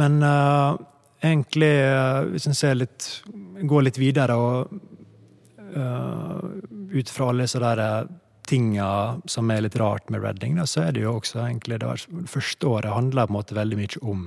Men 0.00 0.16
uh, 0.24 0.80
egentlig, 1.20 1.74
hvis 2.32 2.48
en 2.48 2.78
litt, 2.78 3.10
går 3.68 3.84
litt 3.84 4.00
videre 4.00 4.38
og 4.40 4.72
ut 5.68 7.10
fra 7.12 7.28
alle 7.28 7.44
disse 7.44 7.60
der 7.60 8.08
tinga 8.48 9.20
som 9.24 9.50
er 9.50 9.60
litt 9.60 9.76
rart 9.76 10.08
med 10.10 10.22
Redding, 10.24 10.56
da, 10.56 10.66
så 10.66 10.86
er 10.86 10.94
det 10.96 11.04
jo 11.04 11.18
også 11.18 11.42
egentlig 11.44 11.80
det, 11.82 11.90
første 12.30 12.68
året 12.70 12.94
handler 12.94 13.28
på 13.28 13.34
en 13.34 13.36
måte 13.36 13.56
veldig 13.58 13.78
mye 13.78 14.02
om, 14.08 14.22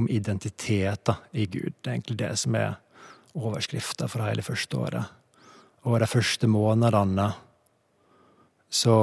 om 0.00 0.08
identitet 0.08 1.04
da, 1.08 1.18
i 1.32 1.44
Gud. 1.46 1.74
Det 1.80 1.90
er 1.90 1.98
egentlig 1.98 2.20
det 2.22 2.32
som 2.40 2.56
er 2.56 2.78
overskrifta 3.36 4.08
for 4.08 4.24
hele 4.24 4.44
første 4.44 4.80
året. 4.80 5.18
Og 5.88 5.98
de 6.00 6.08
første 6.08 6.48
månedene 6.48 7.32
så, 8.72 8.94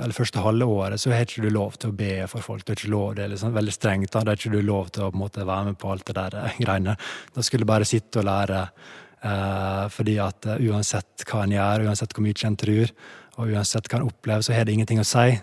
eller 0.00 0.16
første 0.16 0.40
halve 0.40 0.64
året 0.72 1.02
så 1.02 1.12
har 1.12 1.26
ikke 1.26 1.44
du 1.44 1.50
lov 1.52 1.76
til 1.76 1.92
å 1.92 1.98
be 1.98 2.14
for 2.32 2.40
folk. 2.40 2.64
Det 2.64 2.72
er 2.72 2.80
ikke 2.80 2.94
lov, 2.94 3.10
det 3.18 3.26
er 3.26 3.34
liksom 3.34 3.52
veldig 3.52 3.76
strengt. 3.76 4.14
da, 4.14 4.24
Det 4.24 4.32
er 4.32 4.40
ikke 4.40 4.54
du 4.56 4.62
lov 4.64 4.88
til 4.88 5.04
å 5.04 5.10
på 5.10 5.18
en 5.18 5.24
måte, 5.26 5.44
være 5.44 5.68
med 5.68 5.80
på 5.82 5.92
alt 5.92 6.06
det 6.08 6.16
der 6.16 6.38
eh, 6.40 6.56
greiene. 6.64 6.96
Da 7.34 7.44
skulle 7.44 7.68
du 7.68 7.72
bare 7.74 7.88
sitte 7.88 8.22
og 8.22 8.28
lære 8.30 8.64
Eh, 8.64 9.09
fordi 9.20 10.16
at 10.22 10.46
uh, 10.48 10.56
uansett 10.70 11.24
hva 11.28 11.44
en 11.44 11.52
gjør, 11.52 11.86
uansett 11.90 12.14
hvor 12.16 12.24
mye 12.24 12.46
en 12.48 12.58
tror, 12.60 12.92
og 13.36 13.52
uansett 13.52 13.88
hva 13.90 14.00
en 14.00 14.08
opplever, 14.08 14.44
så 14.44 14.54
har 14.56 14.64
det 14.64 14.76
ingenting 14.76 15.02
å 15.02 15.08
si. 15.08 15.34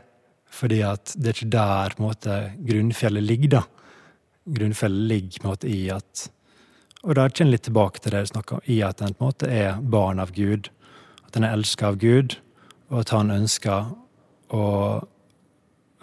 Fordi 0.58 0.80
at 0.86 1.13
det 1.18 1.30
er 1.30 1.38
ikke 1.38 1.54
der 1.54 1.94
på 1.94 2.02
en 2.02 2.08
måte, 2.08 2.38
grunnfjellet 2.66 3.26
ligger. 3.26 3.60
da. 3.60 3.63
Grunnfjellet 4.58 5.08
ligger 5.12 5.42
på 5.42 5.48
en 5.48 5.52
måte 5.52 5.70
i 5.70 5.84
at 5.94 6.30
Og 7.04 7.13
da 7.16 7.28
kjenner 7.30 7.54
jeg 7.54 7.54
litt 7.54 7.66
tilbake 7.68 8.02
til 8.02 8.12
det 8.12 8.24
du 8.26 8.30
snakker 8.32 8.58
om, 8.58 8.63
i 8.66 8.82
at 8.84 9.02
en 9.06 9.13
på 9.13 9.22
en 9.22 9.30
måte 9.30 9.48
er 9.54 9.78
barn 9.80 10.20
av 10.20 10.32
Gud. 10.34 10.72
At 11.28 11.38
en 11.38 11.46
er 11.46 11.54
elska 11.54 11.92
av 11.92 12.00
Gud, 12.02 12.36
og 12.90 13.04
at 13.04 13.13
han 13.13 13.30
ønsker 13.32 13.92
å 14.50 14.66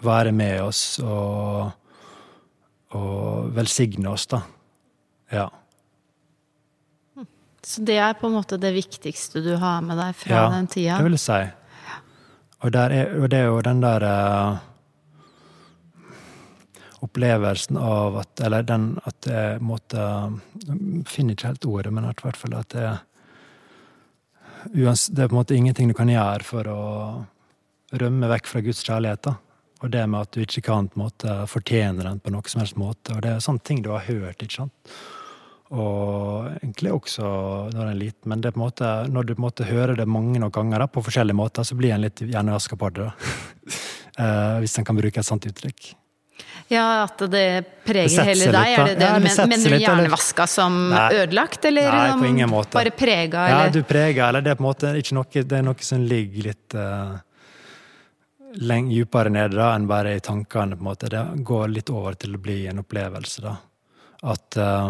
være 0.05 0.31
med 0.31 0.61
oss 0.63 0.97
og, 1.03 1.75
og 2.95 3.51
velsigne 3.53 4.09
oss, 4.13 4.25
da. 4.31 4.41
Ja. 5.33 5.49
Så 7.65 7.81
det 7.81 7.97
er 7.97 8.13
på 8.13 8.29
en 8.29 8.35
måte 8.37 8.59
det 8.61 8.75
viktigste 8.75 9.41
du 9.41 9.55
har 9.57 9.81
med 9.81 9.97
deg 9.97 10.13
fra 10.19 10.35
ja, 10.37 10.49
den 10.53 10.67
tida? 10.69 10.91
Ja, 10.91 10.97
det 11.01 11.07
vil 11.07 11.17
jeg 11.17 11.23
si. 11.23 11.41
Og, 12.61 12.75
er, 12.77 12.93
og, 13.17 13.25
det 13.33 13.39
er 13.39 13.47
jo 13.49 13.61
den 13.65 13.81
der 13.81 14.05
uh, 14.05 14.61
Opplevelsen 17.05 17.77
av 17.77 18.15
at 18.21 18.41
Eller 18.45 18.63
den 18.65 18.85
at 19.05 19.27
jeg 19.29 19.59
måtte 19.61 19.99
Jeg 20.63 21.03
finner 21.09 21.35
ikke 21.35 21.51
helt 21.51 21.67
ordet, 21.69 21.93
men 21.93 22.07
i 22.07 22.13
hvert 22.23 22.39
fall 22.39 22.55
at 22.57 22.69
det, 22.73 22.93
det 24.73 24.85
er 24.87 25.27
på 25.27 25.35
en 25.35 25.41
måte 25.41 25.57
ingenting 25.57 25.91
du 25.91 25.97
kan 25.97 26.09
gjøre 26.09 26.45
for 26.47 26.69
å 26.71 26.85
rømme 27.95 28.29
vekk 28.31 28.49
fra 28.49 28.61
Guds 28.65 28.81
kjærlighet. 28.85 29.25
da. 29.27 29.35
Og 29.83 29.91
det 29.93 30.05
med 30.09 30.25
at 30.25 30.33
du 30.33 30.41
ikke 30.41 30.63
kan 30.69 30.87
på 30.89 30.97
en 30.97 31.03
måte 31.05 31.35
fortjene 31.51 32.05
den 32.05 32.21
på 32.23 32.33
noe 32.33 32.49
som 32.49 32.63
helst 32.63 32.79
måte. 32.79 33.13
Og 33.13 33.21
det 33.25 33.35
er 33.35 33.45
sånne 33.45 33.61
ting 33.65 33.83
du 33.85 33.91
har 33.93 34.07
hørt. 34.07 34.41
ikke 34.41 34.63
sant? 34.63 34.95
Og 35.73 36.45
egentlig 36.59 36.91
også 36.93 37.25
når 37.73 37.81
en 37.81 37.89
er 37.89 37.99
liten. 37.99 38.29
Men 38.29 38.41
det 38.43 38.53
på 38.53 38.61
en 38.61 38.65
måte, 38.67 38.93
når 39.09 39.25
du 39.25 39.33
på 39.33 39.41
en 39.41 39.47
måte 39.47 39.67
hører 39.67 39.97
det 39.97 40.05
mange 40.05 40.39
nok 40.41 40.53
ganger 40.53 40.85
da, 40.85 40.87
på 40.91 41.03
forskjellige 41.05 41.37
måter, 41.37 41.65
så 41.65 41.77
blir 41.77 41.95
en 41.95 42.05
litt 42.05 42.21
hjernevaska 42.21 42.77
på 42.77 42.91
det. 42.93 43.09
da. 43.09 43.13
hvis 44.61 44.77
en 44.79 44.85
kan 44.87 44.95
bruke 44.95 45.19
et 45.19 45.27
sånt 45.27 45.45
uttrykk. 45.49 45.93
Ja, 46.67 47.03
at 47.03 47.19
det 47.29 47.47
preger 47.85 48.09
det 48.09 48.25
hele 48.31 48.47
deg. 48.49 48.55
Litt, 48.55 48.79
er 48.79 48.87
det 48.87 48.95
det? 48.97 49.05
Ja, 49.05 49.19
det 49.19 49.35
men, 49.37 49.49
mener 49.51 49.75
du 49.75 49.83
hjernevaska 49.83 50.47
som 50.49 50.79
nei, 50.89 51.03
ødelagt, 51.21 51.67
eller 51.69 51.91
nei, 51.93 52.07
på 52.19 52.31
ingen 52.31 52.49
måte. 52.49 52.73
bare 52.73 52.93
prega? 52.95 53.45
Ja, 53.51 53.59
du 53.69 53.83
preger, 53.85 54.23
eller 54.27 54.41
det 54.41 54.55
er 54.55 54.59
på 54.59 54.65
en 54.65 54.69
måte 54.71 54.95
noe, 55.13 55.43
det 55.45 55.59
er 55.59 55.65
noe 55.67 55.85
som 55.85 56.07
ligger 56.09 56.49
litt 56.49 56.77
uh, 56.79 57.13
leng, 58.65 58.89
dypere 58.89 59.29
nede 59.29 59.59
da, 59.59 59.69
enn 59.75 59.85
bare 59.89 60.15
i 60.17 60.23
tankene. 60.25 60.79
på 60.79 60.81
en 60.81 60.89
måte. 60.89 61.11
Det 61.13 61.23
går 61.45 61.69
litt 61.75 61.93
over 61.93 62.17
til 62.17 62.35
å 62.35 62.41
bli 62.41 62.63
en 62.71 62.81
opplevelse. 62.81 63.45
da. 63.45 63.55
At 64.33 64.57
uh, 64.57 64.89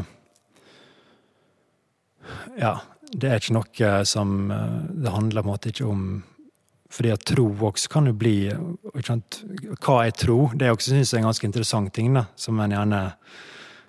ja, 2.60 2.78
det 3.12 3.30
er 3.30 3.42
ikke 3.42 3.58
noe 3.58 3.92
som 4.08 4.52
eh, 4.52 4.80
Det 5.06 5.14
handler 5.14 5.44
på 5.44 5.48
en 5.48 5.54
måte 5.54 5.74
ikke 5.74 5.90
om 5.90 6.08
fordi 6.96 7.10
at 7.12 7.26
tro 7.28 7.50
også 7.68 7.90
kan 7.92 8.06
jo 8.08 8.14
bli 8.16 8.38
sant, 9.04 9.42
Hva 9.84 10.06
er 10.06 10.14
tro? 10.16 10.52
Det 10.54 10.68
er 10.68 10.72
også 10.72 10.94
synes 10.94 11.12
jeg, 11.12 11.20
en 11.20 11.28
ganske 11.28 11.48
interessant 11.48 11.92
ting. 11.92 12.14
da, 12.14 12.28
som 12.40 12.60
en 12.62 12.72
gjerne, 12.72 13.02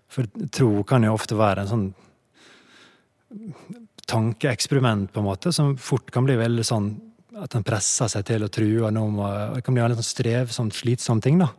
For 0.08 0.26
tro 0.50 0.82
kan 0.82 1.04
jo 1.04 1.12
ofte 1.14 1.38
være 1.38 1.62
en 1.62 1.70
sånn 1.70 1.86
tankeeksperiment, 4.06 5.12
på 5.12 5.20
en 5.20 5.26
måte, 5.26 5.52
som 5.52 5.76
fort 5.76 6.10
kan 6.14 6.26
bli 6.26 6.36
veldig 6.38 6.64
sånn 6.66 6.88
at 7.42 7.54
en 7.54 7.64
presser 7.66 8.08
seg 8.10 8.24
til 8.28 8.46
å 8.46 8.50
true. 8.52 8.90
Det 8.90 9.62
kan 9.66 9.76
bli 9.76 9.84
en 9.84 9.96
sånn 9.98 10.10
strevsomt, 10.10 10.76
slitsom 10.76 11.20
ting. 11.20 11.40
da. 11.42 11.50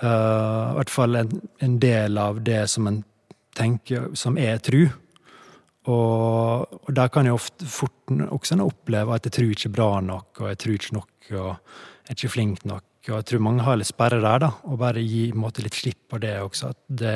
Uh, 0.00 0.72
I 0.72 0.76
hvert 0.78 0.92
fall 0.92 1.16
en, 1.20 1.32
en, 1.60 1.78
del 1.80 2.16
av 2.20 2.40
det 2.44 2.62
som 2.72 2.86
en 2.88 3.02
tenker 3.56 4.12
som 4.16 4.38
er 4.40 4.60
tru. 4.64 4.86
Og, 5.90 6.78
og 6.84 6.92
der 6.96 7.10
kan 7.12 7.26
jeg 7.26 7.36
ofte 7.36 7.66
fort 7.70 8.14
også 8.30 8.58
oppleve 8.64 9.16
at 9.16 9.26
jeg 9.26 9.36
tror 9.36 9.56
ikke 9.56 9.74
bra 9.74 9.90
nok, 10.04 10.42
og 10.42 10.52
jeg 10.52 10.62
tror 10.62 10.78
ikke 10.78 10.96
nok, 10.98 11.12
og 11.30 11.50
jeg 11.50 12.14
er 12.14 12.18
ikke 12.18 12.32
flink 12.36 12.64
nok. 12.68 12.86
Og 13.08 13.14
jeg 13.16 13.28
tror 13.30 13.44
mange 13.46 13.64
har 13.64 13.78
litt 13.80 13.88
sperre 13.88 14.20
der, 14.20 14.42
da, 14.44 14.50
og 14.68 14.80
bare 14.80 15.02
gi 15.02 15.30
måte, 15.32 15.64
litt 15.64 15.78
slipp 15.78 16.02
på 16.12 16.20
det 16.22 16.34
også. 16.42 16.74
At 16.74 16.80
det, 17.02 17.14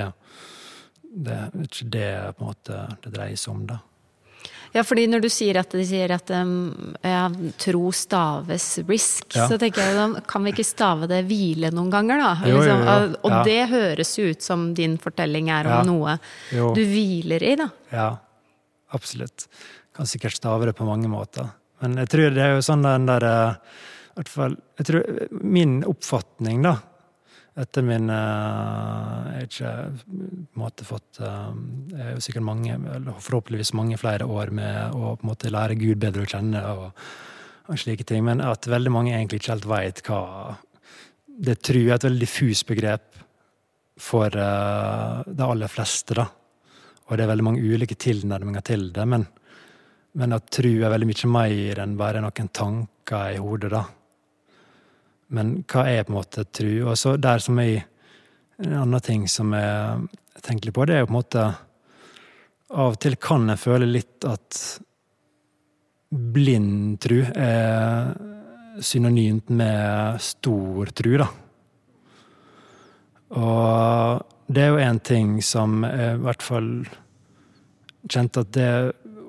det 1.26 1.34
er 1.34 1.66
ikke 1.66 1.90
det 1.92 2.12
på 2.38 2.44
en 2.44 2.54
måte, 2.54 2.78
det 3.04 3.12
dreier 3.14 3.40
seg 3.40 3.52
om, 3.56 3.66
da. 3.74 3.82
Ja, 4.74 4.82
fordi 4.82 5.04
når 5.06 5.22
du 5.22 5.28
sier 5.30 5.60
at 5.60 5.70
de 5.70 5.84
sier 5.87 6.10
at 6.16 6.30
um, 6.34 6.72
ja, 6.98 7.28
tro 7.62 7.92
staves 7.94 8.64
risk, 8.88 9.28
ja. 9.37 9.44
så 9.46 9.58
tenker 9.60 9.87
jeg 9.87 10.24
kan 10.26 10.42
vi 10.42 10.50
ikke 10.50 10.66
stave 10.66 11.06
det 11.10 11.20
hvile 11.28 11.70
noen 11.70 11.92
ganger, 11.92 12.18
da? 12.18 12.32
Jo, 12.50 12.58
jo, 12.58 12.74
jo. 12.80 12.96
Og 13.20 13.37
ja. 13.37 13.42
det 13.46 13.60
høres 13.70 14.10
jo 14.18 14.26
ut 14.32 14.42
som 14.42 14.72
din 14.74 14.96
fortelling 14.98 15.52
er 15.54 15.70
om 15.76 15.87
noe 15.92 16.16
du 16.50 16.82
hviler 16.82 17.44
i, 17.46 17.54
da. 17.60 17.68
Ja, 17.94 18.08
absolutt. 18.96 19.48
Kan 19.94 20.09
sikkert 20.11 20.38
stave 20.38 20.70
det 20.70 20.76
på 20.78 20.87
mange 20.88 21.11
måter. 21.11 21.50
Men 21.83 21.98
jeg 22.02 22.11
tror 22.14 22.33
det 22.35 22.42
er 22.42 22.57
jo 22.57 22.64
sånn 22.64 22.87
den 22.87 23.07
der 23.11 23.26
eh, 23.28 23.74
hvert 24.18 24.30
fall, 24.30 24.59
jeg 24.78 24.88
tror 24.88 25.07
Min 25.42 25.78
oppfatning, 25.88 26.62
da, 26.64 26.74
etter 27.61 27.87
min 27.87 28.11
uh, 28.11 29.30
Jeg 29.35 29.38
har 29.38 29.48
ikke 29.48 29.72
på 29.98 30.18
en 30.18 30.62
måte 30.64 30.87
fått 30.87 31.20
uh, 31.22 31.52
Jeg 31.92 32.02
er 32.02 32.12
jo 32.16 32.24
sikkert 32.26 32.46
mange, 32.46 32.78
forhåpentligvis 33.18 33.74
mange 33.78 33.98
flere 34.00 34.28
år 34.30 34.52
med 34.54 34.94
å 34.94 35.14
på 35.14 35.26
en 35.26 35.33
måte 35.33 35.52
lære 35.52 35.78
Gud 35.80 36.02
bedre 36.02 36.26
å 36.26 36.30
kjenne 36.30 36.62
og, 36.74 36.87
og 37.70 37.80
slike 37.80 38.07
ting, 38.09 38.24
men 38.26 38.44
at 38.44 38.70
veldig 38.70 38.92
mange 38.92 39.14
egentlig 39.14 39.42
ikke 39.42 39.54
helt 39.57 39.70
veit 39.70 40.04
hva 40.09 40.22
Det 41.24 41.59
tror 41.62 41.83
jeg 41.83 41.92
er 41.92 42.00
et 42.00 42.09
veldig 42.11 42.26
diffus 42.26 42.64
begrep 42.68 43.11
for 44.00 44.26
de 44.35 45.44
aller 45.46 45.70
fleste, 45.70 46.16
da. 46.18 46.24
Og 47.04 47.16
det 47.16 47.24
er 47.24 47.30
veldig 47.30 47.44
mange 47.44 47.64
ulike 47.64 47.96
tilnærminger 48.00 48.64
til 48.64 48.86
det, 48.94 49.04
men, 49.08 49.26
men 50.16 50.36
at 50.36 50.48
tru 50.52 50.70
er 50.72 50.92
veldig 50.92 51.10
mye 51.10 51.30
mer 51.34 51.82
enn 51.84 51.98
bare 52.00 52.22
noen 52.24 52.48
tanker 52.48 53.34
i 53.34 53.42
hodet, 53.42 53.72
da. 53.74 53.82
Men 55.34 55.56
hva 55.68 55.84
er 55.90 56.04
på 56.04 56.12
en 56.12 56.18
måte 56.18 56.46
tru? 56.52 56.70
Og 56.88 56.96
så 57.00 57.16
der 57.16 57.42
som 57.42 57.58
jeg 57.62 57.84
En 58.54 58.70
annen 58.78 59.02
ting 59.02 59.24
som 59.26 59.48
jeg 59.50 60.42
tenker 60.46 60.68
litt 60.68 60.76
på, 60.76 60.84
det 60.86 60.94
er 60.94 61.00
jo 61.02 61.08
på 61.08 61.10
en 61.10 61.16
måte 61.16 61.46
Av 62.70 62.92
og 62.92 62.98
til 63.02 63.16
kan 63.18 63.48
jeg 63.50 63.58
føle 63.58 63.88
litt 63.88 64.22
at 64.30 64.58
blind 66.14 67.00
tru 67.02 67.16
er 67.34 68.12
synonymt 68.78 69.50
med 69.50 70.20
stor 70.22 70.90
tru, 70.94 71.16
da. 71.18 71.26
Og 73.34 74.34
det 74.46 74.62
er 74.62 74.72
jo 74.74 74.83
én 74.83 75.00
ting 75.00 75.38
som 75.42 75.85
jeg 75.87 76.18
i 76.18 76.22
hvert 76.24 76.44
fall 76.44 76.70
kjente 78.11 78.44
at 78.44 78.50
det 78.52 78.72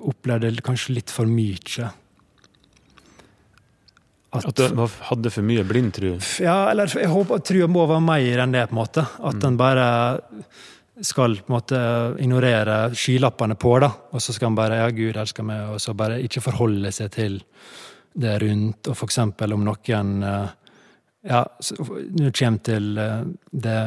opplevde 0.06 0.64
kanskje 0.64 0.98
litt 0.98 1.12
for 1.12 1.28
mye 1.30 1.88
at, 4.36 4.46
at 4.50 4.58
den 4.60 4.80
hadde 5.08 5.32
for 5.32 5.46
mye 5.46 5.64
blind 5.66 5.94
tru? 5.96 6.10
Ja, 6.42 6.66
eller 6.70 6.90
jeg 6.90 7.10
håper 7.10 7.40
at 7.40 7.46
trua 7.48 7.68
må 7.70 7.86
være 7.88 8.04
mer 8.04 8.42
enn 8.44 8.54
det, 8.54 8.66
på 8.68 8.76
en 8.76 8.80
måte. 8.80 9.04
At 9.16 9.38
mm. 9.38 9.42
den 9.44 9.58
bare 9.60 9.86
skal 11.04 11.36
på 11.38 11.50
en 11.50 11.56
måte 11.56 11.80
ignorere 12.24 12.76
skylappene 12.96 13.56
på, 13.60 13.74
da. 13.84 13.90
Og 14.12 14.22
så 14.22 14.34
skal 14.36 14.50
en 14.50 14.58
bare 14.58 14.80
Ja, 14.82 14.92
Gud 14.94 15.16
elsker 15.16 15.46
meg, 15.46 15.72
og 15.74 15.80
så 15.82 15.96
bare 15.96 16.20
ikke 16.24 16.44
forholde 16.44 16.92
seg 16.94 17.12
til 17.16 17.40
det 18.16 18.38
rundt. 18.42 18.88
Og 18.88 18.96
for 18.96 19.08
eksempel 19.08 19.56
om 19.56 19.66
noen 19.66 20.14
eh, 20.24 20.54
Ja, 21.26 21.42
Nå 21.42 22.30
kommer 22.30 22.64
til 22.64 22.98
eh, 23.02 23.22
det 23.50 23.80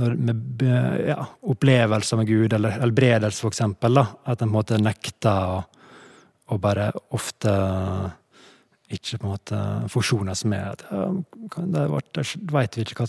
med 0.00 0.62
ja, 1.08 1.18
opplevelser 1.42 2.20
med 2.20 2.30
Gud, 2.30 2.52
eller 2.52 2.78
helbredelse, 2.78 3.42
for 3.42 3.52
eksempel, 3.52 4.00
at 4.00 4.38
en 4.38 4.38
på 4.38 4.48
en 4.48 4.54
måte 4.54 4.80
nekter 4.82 5.58
å, 6.48 6.58
bare 6.62 6.90
ofte 7.12 7.52
ikke 8.88 9.18
på 9.20 9.26
en 9.26 9.32
måte 9.34 9.58
forsones 9.92 10.46
med. 10.48 10.80
Det 10.88 11.82
vet 12.54 12.78
vi 12.78 12.86
ikke 12.86 13.02
hva 13.02 13.08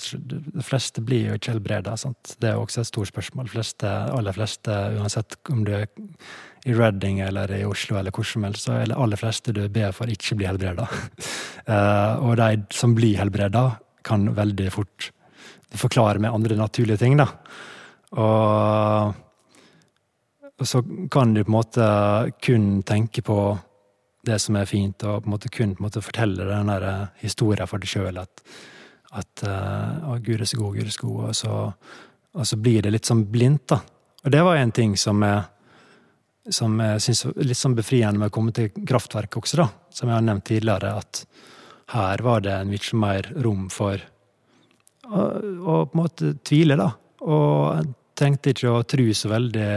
De 0.60 0.66
fleste 0.66 1.04
blir 1.06 1.30
jo 1.30 1.38
ikke 1.40 1.54
helbreda. 1.56 1.96
Det 1.96 2.50
er 2.50 2.60
også 2.60 2.84
et 2.84 2.90
stort 2.92 3.12
spørsmål. 3.14 3.48
De 3.48 3.56
fleste, 3.56 3.88
aller 3.88 4.36
fleste, 4.36 4.76
uansett 5.00 5.40
om 5.54 5.64
du 5.64 5.72
er 5.78 5.88
i 6.68 6.76
Reading 6.76 7.22
eller 7.24 7.52
i 7.56 7.64
Oslo 7.64 7.98
eller 8.00 8.12
hvor 8.12 8.28
som 8.28 8.44
helst, 8.44 8.68
så 8.68 8.76
er 8.76 8.90
det 8.92 8.98
aller 9.00 9.20
fleste 9.20 9.56
du 9.56 9.62
ber 9.72 9.94
for, 9.96 10.12
ikke 10.12 10.40
blir 10.40 10.54
helbreda. 10.54 10.90
Eh, 11.70 12.22
og 12.26 12.40
de 12.40 12.64
som 12.74 12.96
blir 12.98 13.20
helbreda, 13.20 13.76
kan 14.02 14.24
veldig 14.34 14.72
fort 14.74 15.12
forklare 15.78 16.20
med 16.20 16.34
andre 16.34 16.56
naturlige 16.56 16.98
ting, 16.98 17.18
da. 17.20 17.28
Og, 18.18 19.14
så 20.66 20.82
kan 21.12 21.34
du 21.34 21.44
på 21.44 21.52
en 21.52 21.56
måte 21.56 21.86
kun 22.44 22.82
tenke 22.84 23.22
på 23.24 23.58
det 24.28 24.40
som 24.44 24.58
er 24.60 24.68
fint, 24.68 25.04
og 25.08 25.24
på 25.24 25.30
en 25.30 25.36
måte 25.36 25.52
kun 25.54 25.76
på 25.76 25.80
en 25.84 25.88
måte 25.88 26.04
fortelle 26.04 26.48
den 26.50 26.68
der 26.68 26.86
eh, 26.90 27.06
historien 27.22 27.70
for 27.70 27.80
deg 27.80 27.92
sjøl. 27.92 28.20
At, 28.20 28.44
at 29.16 29.46
uh, 29.48 30.12
å, 30.12 30.18
Gud 30.20 30.42
er 30.42 30.50
så 30.50 30.60
god, 30.60 30.76
Gud 30.76 30.90
er 30.90 30.92
så 30.92 31.06
god. 31.06 31.22
Og 31.30 31.38
så, 31.38 31.54
og 32.36 32.50
så 32.50 32.60
blir 32.60 32.84
det 32.84 32.92
litt 32.92 33.08
sånn 33.08 33.24
blindt, 33.32 33.70
da. 33.72 33.80
Og 34.26 34.34
det 34.36 34.44
var 34.44 34.60
en 34.60 34.76
ting 34.76 34.98
som 35.00 35.24
jeg, 35.24 35.40
som 36.52 36.76
jeg 36.84 37.06
syns 37.06 37.24
var 37.30 37.48
litt 37.48 37.62
sånn 37.62 37.78
befriende 37.78 38.20
med 38.20 38.34
å 38.34 38.36
komme 38.36 38.52
til 38.56 38.74
kraftverket 38.76 39.40
også, 39.40 39.62
da. 39.62 39.70
Som 39.96 40.12
jeg 40.12 40.18
har 40.18 40.28
nevnt 40.28 40.50
tidligere, 40.50 40.92
at 41.00 41.24
her 41.96 42.26
var 42.26 42.44
det 42.44 42.54
en 42.54 42.70
mye 42.70 43.00
mer 43.00 43.32
rom 43.46 43.70
for 43.74 44.04
å, 45.10 45.24
å 45.60 45.78
på 45.90 45.98
en 45.98 46.02
måte 46.04 46.34
tvile, 46.46 46.78
da. 46.80 46.92
Og 47.26 47.80
jeg 47.80 47.90
trengte 48.20 48.54
ikke 48.54 48.74
å 48.74 48.84
tro 48.88 49.08
så 49.16 49.32
veldig 49.32 49.70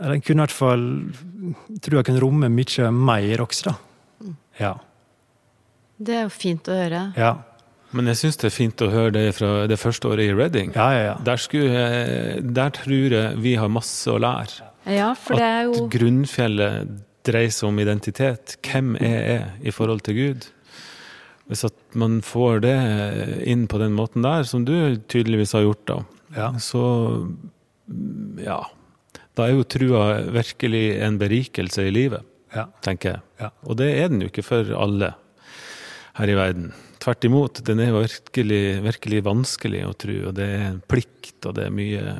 den 0.00 0.22
kunne 0.24 0.40
i 0.40 0.46
hvert 0.46 0.56
fall 0.56 0.84
tro 1.84 1.98
jeg 1.98 2.06
kunne 2.08 2.22
romme 2.22 2.48
mye 2.52 2.90
mer 2.94 3.42
også, 3.44 3.68
da. 3.68 4.32
Ja. 4.60 4.74
Det 6.00 6.16
er 6.16 6.22
jo 6.24 6.32
fint 6.32 6.68
å 6.72 6.76
høre. 6.76 7.02
Ja. 7.20 7.34
Men 7.96 8.06
jeg 8.12 8.20
syns 8.20 8.38
det 8.38 8.48
er 8.48 8.54
fint 8.54 8.82
å 8.84 8.88
høre 8.92 9.12
det 9.16 9.24
fra 9.34 9.66
det 9.68 9.76
første 9.80 10.12
året 10.12 10.30
i 10.30 10.34
Reading. 10.36 10.72
Ja, 10.76 10.88
ja, 10.94 11.02
ja. 11.08 11.14
Der, 11.26 11.40
skulle, 11.42 11.84
der 12.40 12.72
tror 12.76 13.16
jeg 13.16 13.40
vi 13.42 13.56
har 13.58 13.72
masse 13.72 14.12
å 14.12 14.20
lære. 14.22 14.68
Ja, 14.88 15.10
for 15.18 15.36
det 15.36 15.48
er 15.48 15.64
jo... 15.66 15.74
At 15.74 15.92
grunnfjellet 15.92 16.94
dreier 17.26 17.52
seg 17.52 17.68
om 17.68 17.80
identitet. 17.82 18.56
Hvem 18.64 18.94
er 18.96 19.18
jeg 19.18 19.68
i 19.68 19.74
forhold 19.74 20.04
til 20.06 20.16
Gud? 20.16 20.48
Hvis 21.50 21.66
at 21.68 21.76
man 21.98 22.20
får 22.24 22.60
det 22.66 22.76
inn 23.50 23.66
på 23.70 23.80
den 23.82 23.96
måten 23.96 24.26
der, 24.26 24.44
som 24.48 24.66
du 24.68 24.74
tydeligvis 25.10 25.54
har 25.56 25.64
gjort, 25.66 25.86
da, 25.90 26.02
ja. 26.36 26.50
så 26.62 26.82
ja 28.40 28.60
da 29.40 29.46
er 29.46 29.56
jo 29.56 29.66
trua 29.68 30.04
virkelig 30.34 30.84
en 31.04 31.18
berikelse 31.20 31.86
i 31.86 31.94
livet, 31.94 32.26
ja. 32.54 32.66
tenker 32.84 33.14
jeg. 33.14 33.22
Ja. 33.40 33.50
Og 33.64 33.78
det 33.80 33.90
er 33.96 34.10
den 34.12 34.24
jo 34.24 34.30
ikke 34.30 34.46
for 34.46 34.72
alle 34.76 35.14
her 36.18 36.32
i 36.32 36.36
verden. 36.36 36.70
Tvert 37.00 37.24
imot, 37.24 37.62
den 37.64 37.80
er 37.80 37.94
virkelig, 37.94 38.64
virkelig 38.84 39.24
vanskelig 39.24 39.84
å 39.86 39.96
tro, 39.96 40.18
og 40.28 40.36
det 40.36 40.48
er 40.58 40.66
en 40.66 40.82
plikt, 40.90 41.38
og 41.46 41.56
det 41.56 41.68
er 41.68 41.76
mye 41.76 42.16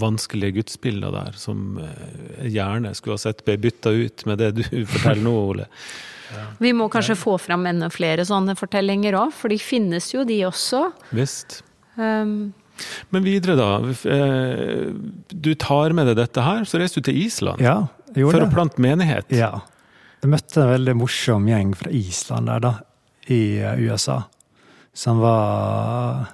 vanskelige 0.00 0.60
gudsbilder 0.60 1.12
der 1.12 1.34
som 1.36 1.80
jeg 1.82 2.54
gjerne 2.54 2.94
skulle 2.96 3.18
ha 3.18 3.24
sett 3.26 3.42
ble 3.44 3.58
bytta 3.60 3.92
ut 3.92 4.24
med 4.28 4.40
det 4.40 4.52
du 4.60 4.64
forteller 4.88 5.24
nå, 5.26 5.34
Ole. 5.50 5.68
Ja. 6.32 6.46
Vi 6.62 6.72
må 6.76 6.88
kanskje 6.92 7.16
få 7.18 7.36
fram 7.42 7.66
enda 7.68 7.90
flere 7.92 8.24
sånne 8.26 8.56
fortellinger 8.58 9.16
òg, 9.20 9.34
for 9.36 9.52
de 9.52 9.58
finnes 9.60 10.10
jo, 10.14 10.24
de 10.28 10.40
også. 10.48 10.86
Visst. 11.16 11.60
Um, 11.98 12.54
men 13.14 13.26
videre, 13.26 13.54
da. 13.58 13.68
Eh, 14.10 14.88
du 15.30 15.52
tar 15.54 15.94
med 15.94 16.08
deg 16.10 16.18
dette 16.18 16.42
her, 16.42 16.64
så 16.66 16.80
reiser 16.80 17.02
du 17.02 17.10
til 17.10 17.20
Island 17.26 17.62
ja, 17.62 17.76
for 18.10 18.38
det. 18.40 18.48
å 18.48 18.52
plante 18.52 18.82
menighet. 18.82 19.30
Ja. 19.34 19.52
Jeg 20.24 20.32
møtte 20.32 20.64
en 20.64 20.72
veldig 20.72 20.96
morsom 20.98 21.46
gjeng 21.50 21.74
fra 21.78 21.92
Island 21.94 22.50
der, 22.50 22.64
da, 22.64 22.72
i 23.30 23.42
eh, 23.60 23.84
USA. 23.84 24.22
Som 24.94 25.20
var 25.22 26.24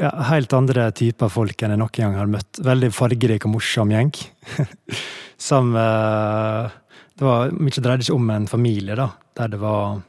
ja, 0.00 0.10
helt 0.30 0.52
andre 0.56 0.90
typer 0.96 1.30
folk 1.32 1.62
enn 1.62 1.74
jeg 1.74 1.82
noen 1.82 1.96
gang 1.96 2.18
har 2.18 2.30
møtt. 2.30 2.62
Veldig 2.64 2.90
fargerik 2.96 3.46
og 3.46 3.54
morsom 3.58 3.94
gjeng. 3.94 4.12
som 5.50 5.74
eh, 5.78 6.78
Det 7.20 7.28
var 7.28 7.52
mye 7.52 7.84
dreide 7.84 8.06
seg 8.06 8.16
om 8.16 8.30
en 8.32 8.48
familie, 8.48 8.96
da, 8.96 9.10
der 9.36 9.52
det 9.52 9.60
var 9.60 10.00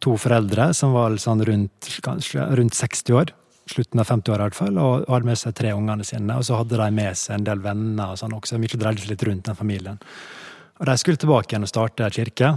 to 0.00 0.14
foreldre 0.16 0.70
som 0.76 0.94
var 0.96 1.12
sånn 1.20 1.42
rundt, 1.44 1.88
kanskje, 2.04 2.46
rundt 2.56 2.76
60 2.78 3.18
år 3.20 3.34
slutten 3.66 4.00
av 4.00 4.08
50-åra 4.08 4.44
i 4.44 4.48
hvert 4.48 4.58
fall, 4.58 4.78
og 4.80 5.06
hadde 5.08 5.28
med 5.28 5.40
seg 5.40 5.54
tre 5.56 5.72
ungene 5.76 6.04
sine. 6.06 6.36
Og 6.36 6.44
så 6.46 6.58
hadde 6.60 6.78
de 6.80 6.88
med 6.94 7.18
seg 7.18 7.38
en 7.38 7.46
del 7.46 7.62
venner 7.64 8.12
og 8.12 8.20
sånn 8.20 8.36
også. 8.36 8.58
Mye 8.60 8.80
dreide 8.80 9.02
seg 9.02 9.12
litt 9.14 9.24
rundt 9.28 9.48
den 9.48 9.58
familien. 9.58 10.00
Og 10.80 10.88
de 10.88 10.96
skulle 11.00 11.20
tilbake 11.20 11.52
igjen 11.52 11.66
og 11.66 11.70
starte 11.70 12.10
kirke. 12.12 12.50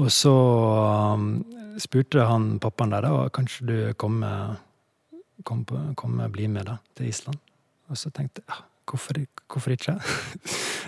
Og 0.00 0.08
så 0.12 0.34
um, 1.16 1.30
spurte 1.80 2.26
han 2.28 2.56
pappaen 2.62 2.92
der 2.94 3.06
da, 3.06 3.28
kanskje 3.32 3.68
du 3.68 3.78
kommer 4.00 4.58
kom, 5.44 5.64
kom, 5.98 6.20
bli 6.32 6.48
med 6.50 6.68
da, 6.68 6.78
til 6.96 7.10
Island. 7.12 7.40
Og 7.90 7.98
så 7.98 8.12
tenkte 8.14 8.44
jeg 8.44 8.52
ja, 8.52 8.60
hvorfor, 8.88 9.22
hvorfor 9.52 9.74
ikke? 9.74 9.96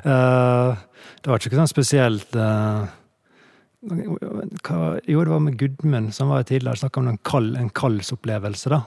uh, 0.04 0.74
det 1.22 1.30
var 1.30 1.40
ikke 1.40 1.58
sånn 1.58 1.70
spesielt 1.70 2.36
hva, 3.84 4.78
Jo, 5.04 5.24
det 5.24 5.32
var 5.32 5.42
med 5.44 5.58
Gudmund, 5.60 6.14
som 6.16 6.30
var 6.32 6.46
tidligere 6.48 6.80
snakka 6.80 7.02
om 7.02 7.10
en, 7.12 7.20
kald, 7.26 7.56
en 7.60 7.68
kaldsopplevelse. 7.68 8.72
da. 8.72 8.80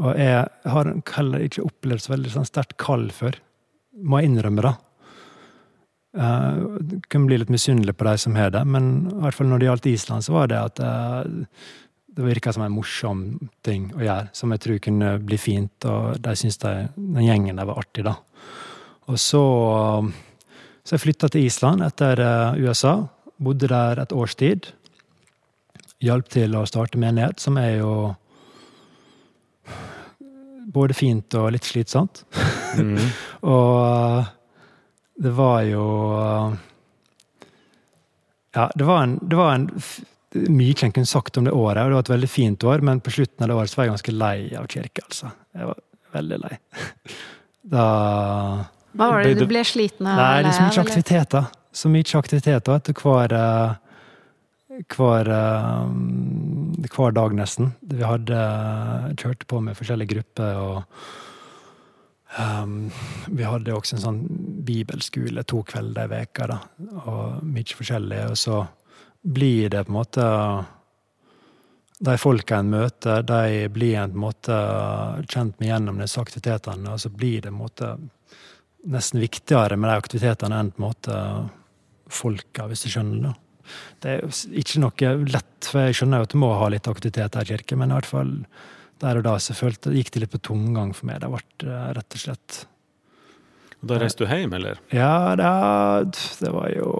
Og 0.00 0.14
jeg 0.18 0.44
har 0.74 0.92
heller 1.16 1.46
ikke 1.46 1.66
opplevd 1.66 2.04
så 2.04 2.14
veldig 2.14 2.34
sånn 2.36 2.48
sterkt 2.48 2.76
kald 2.80 3.10
før. 3.16 3.40
Må 4.00 4.20
jeg 4.20 4.30
innrømme, 4.30 4.64
da. 4.64 4.76
Uh, 6.10 6.78
kunne 7.06 7.28
bli 7.30 7.38
litt 7.38 7.52
misunnelig 7.52 7.94
på 7.94 8.06
de 8.08 8.16
som 8.18 8.34
har 8.38 8.50
det, 8.54 8.64
men 8.66 9.06
i 9.12 9.20
hvert 9.22 9.36
fall 9.36 9.46
når 9.50 9.60
det 9.60 9.68
gjaldt 9.68 9.90
Island, 9.92 10.26
så 10.26 10.34
var 10.34 10.50
det 10.50 10.58
at 10.58 10.80
uh, 10.82 11.22
det 12.20 12.28
virka 12.28 12.52
som 12.52 12.64
en 12.64 12.74
morsom 12.74 13.22
ting 13.66 13.90
å 13.96 14.02
gjøre, 14.04 14.30
som 14.36 14.52
jeg 14.52 14.62
tror 14.64 14.82
kunne 14.84 15.14
bli 15.24 15.38
fint, 15.40 15.86
og 15.88 16.20
de 16.22 16.34
syntes 16.36 16.60
de, 16.62 16.74
den 16.96 17.24
gjengen 17.24 17.60
der 17.60 17.68
var 17.68 17.80
artig, 17.80 18.04
da. 18.06 18.16
Og 19.10 19.18
så, 19.18 19.42
så 20.84 20.94
jeg 20.94 21.04
flytta 21.04 21.30
til 21.32 21.48
Island 21.48 21.82
etter 21.82 22.20
uh, 22.22 22.60
USA, 22.60 22.94
bodde 23.40 23.70
der 23.72 24.02
et 24.02 24.12
års 24.12 24.36
tid. 24.38 24.68
Hjalp 26.04 26.28
til 26.32 26.54
å 26.56 26.66
starte 26.68 27.00
menighet, 27.00 27.40
som 27.42 27.58
er 27.60 27.80
jo 27.80 27.94
både 30.70 30.94
fint 30.94 31.34
og 31.40 31.50
litt 31.56 31.66
slitsomt. 31.66 32.22
Mm. 32.78 33.00
og 33.54 34.28
det 35.20 35.32
var 35.36 35.62
jo 35.66 35.86
Ja, 38.54 38.70
det 38.74 38.86
var 38.86 39.02
en, 39.02 39.18
det 39.22 39.36
var 39.38 39.54
en 39.54 39.68
mye 40.34 40.74
en 40.86 40.92
kunne 40.94 41.10
sagt 41.10 41.38
om 41.40 41.46
det 41.48 41.52
året, 41.52 41.82
og 41.82 41.90
det 41.90 41.96
var 41.98 42.04
et 42.04 42.12
veldig 42.14 42.30
fint 42.30 42.64
år, 42.64 42.84
men 42.86 43.02
på 43.02 43.12
slutten 43.14 43.44
av 43.44 43.50
det 43.50 43.58
året 43.58 43.72
så 43.72 43.80
var 43.80 43.86
jeg 43.86 43.94
ganske 43.96 44.16
lei 44.16 44.36
av 44.58 44.68
kirke, 44.70 45.04
altså. 45.04 45.30
Jeg 45.56 45.70
var 45.72 45.84
veldig 46.18 46.40
lei. 46.46 46.56
Da 47.70 47.82
Hva 48.96 49.06
var 49.10 49.20
det 49.20 49.34
du 49.36 49.44
ble 49.46 49.60
sliten 49.68 50.06
av? 50.08 50.16
Nei, 50.16 50.38
det 50.40 50.48
er 50.48 50.54
så 50.56 50.62
mye 50.64 50.82
aktiviteter. 50.82 51.50
Så 51.76 51.90
mye 51.92 52.16
aktiviteter 52.18 52.78
etter 52.78 52.96
hver 52.96 53.34
eh, 53.36 53.74
hver, 54.96 55.28
eh, 55.28 56.88
hver 56.88 57.12
dag, 57.14 57.34
nesten. 57.36 57.74
Vi 57.84 58.00
hadde 58.00 58.38
kjørte 59.20 59.46
på 59.50 59.60
med 59.60 59.76
forskjellige 59.78 60.14
grupper 60.14 60.62
og 60.62 61.02
Um, 62.38 62.92
vi 63.26 63.42
hadde 63.42 63.72
også 63.74 63.96
en 63.96 64.02
sånn 64.04 64.18
bibelskole 64.62 65.42
to 65.50 65.64
kvelder 65.66 66.06
i 66.06 66.10
veka 66.12 66.46
da, 66.46 66.58
og 67.10 67.40
mye 67.42 67.74
forskjellig. 67.74 68.20
Og 68.30 68.38
så 68.38 68.60
blir 69.22 69.70
det 69.72 69.84
på 69.84 69.92
en 69.92 69.98
måte 69.98 70.26
De 72.00 72.16
folka 72.16 72.56
en 72.56 72.70
møter, 72.72 73.22
de 73.28 73.68
blir 73.68 73.98
en 74.00 74.14
på 74.14 74.16
en 74.16 74.22
måte 74.24 74.58
kjent 75.28 75.58
med 75.60 75.68
gjennom 75.68 75.98
disse 76.00 76.20
aktivitetene, 76.20 76.94
og 76.94 77.00
så 77.02 77.10
blir 77.12 77.42
det 77.44 77.50
på 77.50 77.54
en 77.54 77.60
måte 77.60 77.90
nesten 78.88 79.20
viktigere 79.20 79.76
med 79.76 79.90
de 79.90 79.98
aktivitetene 80.00 80.56
enn 80.56 80.70
på 80.72 80.80
en 80.80 80.86
måte 80.86 81.18
folka, 82.10 82.64
hvis 82.70 82.86
du 82.86 82.88
skjønner 82.94 83.28
det. 83.28 83.34
Det 84.00 84.14
er 84.14 84.56
ikke 84.62 84.80
noe 84.82 85.12
lett, 85.28 85.68
for 85.68 85.84
jeg 85.84 85.98
skjønner 86.00 86.22
jo 86.22 86.28
at 86.28 86.32
du 86.32 86.40
må 86.40 86.50
ha 86.56 86.70
litt 86.72 86.88
aktivitet 86.90 87.36
her 87.36 87.44
i 87.44 87.52
kirken, 87.52 87.82
men 87.82 87.92
i 87.92 87.98
hvert 87.98 88.08
fall 88.08 88.32
der 89.00 89.20
og 89.20 89.24
da 89.24 89.36
så 89.40 89.56
følte, 89.56 89.94
gikk 89.96 90.12
det 90.14 90.24
litt 90.24 90.34
på 90.34 90.42
tomgang 90.50 90.92
for 90.96 91.08
meg. 91.08 91.22
Det 91.22 91.30
ble 91.32 91.72
eh, 91.72 91.92
rett 91.96 92.16
og 92.16 92.24
slett 92.24 92.58
Da 93.80 94.00
reiste 94.00 94.24
du 94.24 94.28
hjem, 94.28 94.56
eller? 94.58 94.80
Ja, 94.92 95.36
det, 95.40 96.24
det 96.42 96.52
var 96.52 96.68
jo 96.74 96.90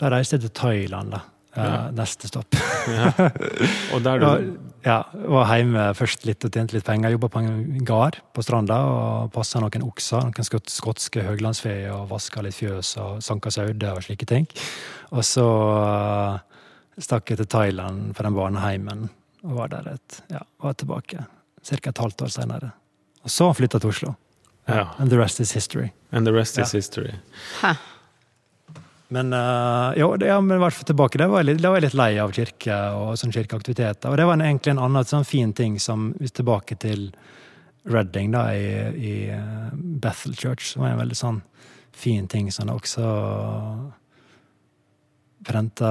Da 0.00 0.10
reiste 0.12 0.36
jeg 0.36 0.48
til 0.48 0.56
Thailand, 0.58 1.14
da. 1.16 1.22
Ja. 1.54 1.90
Neste 1.94 2.28
stopp. 2.28 2.56
ja. 2.90 3.10
Og 3.94 4.02
der 4.04 4.22
du 4.22 4.28
Ja, 4.84 4.98
var 5.32 5.48
hjemme 5.48 5.86
først 5.96 6.26
litt 6.28 6.44
og 6.44 6.52
tjente 6.52 6.76
litt 6.76 6.84
penger. 6.84 7.14
Jobba 7.14 7.30
på 7.32 7.40
en 7.40 7.84
gard 7.88 8.18
på 8.36 8.42
stranda 8.44 8.76
og 8.84 9.30
passa 9.32 9.62
noen 9.62 9.86
okser, 9.86 10.26
noen 10.28 10.68
skotske 10.68 11.22
høglandsfeer, 11.24 11.88
og 11.94 12.10
vaska 12.10 12.42
litt 12.44 12.58
fjøs 12.58 12.90
og 13.00 13.22
sanka 13.24 13.48
saude 13.54 13.94
og 13.94 14.02
slike 14.04 14.28
ting. 14.28 14.44
Og 15.16 15.24
så 15.24 15.46
uh, 15.46 16.36
stakk 17.00 17.32
jeg 17.32 17.40
til 17.40 17.48
Thailand 17.56 18.12
for 18.12 18.28
den 18.28 18.36
barneheimen 18.36 19.08
og 19.44 19.56
var 19.58 19.72
der 19.72 19.88
et, 19.94 20.20
ja, 20.32 20.42
var 20.60 20.76
tilbake 20.80 21.24
ca. 21.64 21.80
et 21.80 21.98
halvt 21.98 22.22
år 22.26 22.32
senere. 22.32 22.70
Og 23.24 23.32
så 23.32 23.48
flytta 23.56 23.80
til 23.80 23.92
Oslo. 23.92 24.14
Ja. 24.68 24.86
And 24.98 25.10
the 25.10 25.18
rest 25.20 25.40
is 25.40 25.52
history. 25.52 25.92
And 26.12 26.26
the 26.26 26.32
rest 26.32 26.58
is 26.58 26.72
history. 26.72 27.12
Hæ. 27.60 27.74
Men 29.12 29.32
uh, 29.32 29.92
jo, 29.98 30.14
det, 30.16 30.26
ja, 30.26 30.40
men 30.40 30.62
i 30.62 30.70
tilbake. 30.84 31.18
Da 31.20 31.28
var, 31.28 31.42
jeg 31.42 31.54
litt, 31.54 31.64
var 31.64 31.76
jeg 31.78 31.88
litt 31.88 31.98
lei 31.98 32.12
av 32.22 32.32
kirke 32.34 32.76
og 32.96 33.18
sånn 33.20 33.34
kirkeaktiviteter. 33.34 34.10
Og 34.10 34.18
det 34.18 34.26
var 34.28 34.38
en, 34.38 34.44
egentlig 34.46 34.74
en 34.74 34.84
annen 34.86 35.08
sånn 35.08 35.26
fin 35.28 35.52
ting 35.52 35.76
som 35.82 36.12
hvis 36.20 36.34
tilbake 36.34 36.78
til 36.80 37.10
Redding 37.84 38.32
da, 38.32 38.46
i, 38.56 38.70
i 38.96 39.14
uh, 39.28 39.68
Bethel 39.74 40.32
Church, 40.32 40.72
Det 40.72 40.80
var 40.80 40.94
en 40.94 41.02
veldig 41.02 41.18
sånn 41.18 41.42
fin 41.94 42.24
ting 42.28 42.48
som 42.52 42.70
det 42.70 42.78
også 42.78 43.10
prenta 45.44 45.90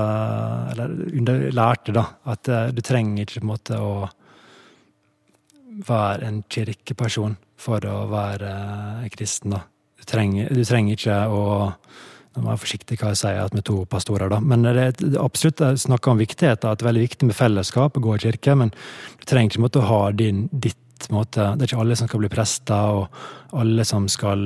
Eller 0.73 1.52
lærte, 1.54 1.93
da, 1.93 2.08
at 2.34 2.49
uh, 2.49 2.65
du 2.73 2.82
trenger 2.82 3.28
ikke 3.28 3.43
på 3.43 3.45
en 3.45 3.52
måte 3.52 3.78
å 3.78 3.93
være 5.86 6.26
en 6.28 6.41
kirkeperson 6.49 7.38
for 7.62 7.86
å 7.86 8.08
være 8.10 8.49
uh, 8.49 9.06
kristen, 9.13 9.54
da. 9.54 9.62
Du 10.02 10.10
trenger, 10.10 10.49
du 10.49 10.65
trenger 10.67 10.97
ikke 10.97 11.19
å 11.30 11.43
nå 12.34 12.41
må 12.41 12.50
være 12.50 12.63
forsiktig 12.63 12.98
hva 12.98 13.12
jeg 13.12 13.19
sier 13.19 13.54
med 13.54 13.65
to 13.67 13.84
pastorer, 13.89 14.32
da. 14.32 14.39
Men 14.41 14.65
det 14.65 14.74
er 14.74 15.17
absolutt 15.22 15.62
snakk 15.84 16.08
om 16.10 16.22
viktigheten, 16.22 16.65
at 16.65 16.80
det 16.80 16.86
er 16.86 16.89
veldig 16.89 17.06
viktig 17.06 17.30
med 17.30 17.38
fellesskap, 17.38 18.00
gå 18.02 18.15
i 18.15 18.24
kirke. 18.24 18.56
Men 18.58 18.74
du 18.74 19.28
trenger 19.30 19.54
ikke 19.54 19.65
måtte, 19.67 19.86
ha 19.86 20.02
din, 20.17 20.48
ditt 20.52 20.80
måte 21.13 21.52
Det 21.58 21.65
er 21.65 21.69
ikke 21.69 21.82
alle 21.84 21.98
som 22.00 22.10
skal 22.10 22.24
bli 22.24 22.32
prester, 22.34 23.00
og 23.04 23.60
alle 23.62 23.86
som 23.86 24.10
skal 24.10 24.46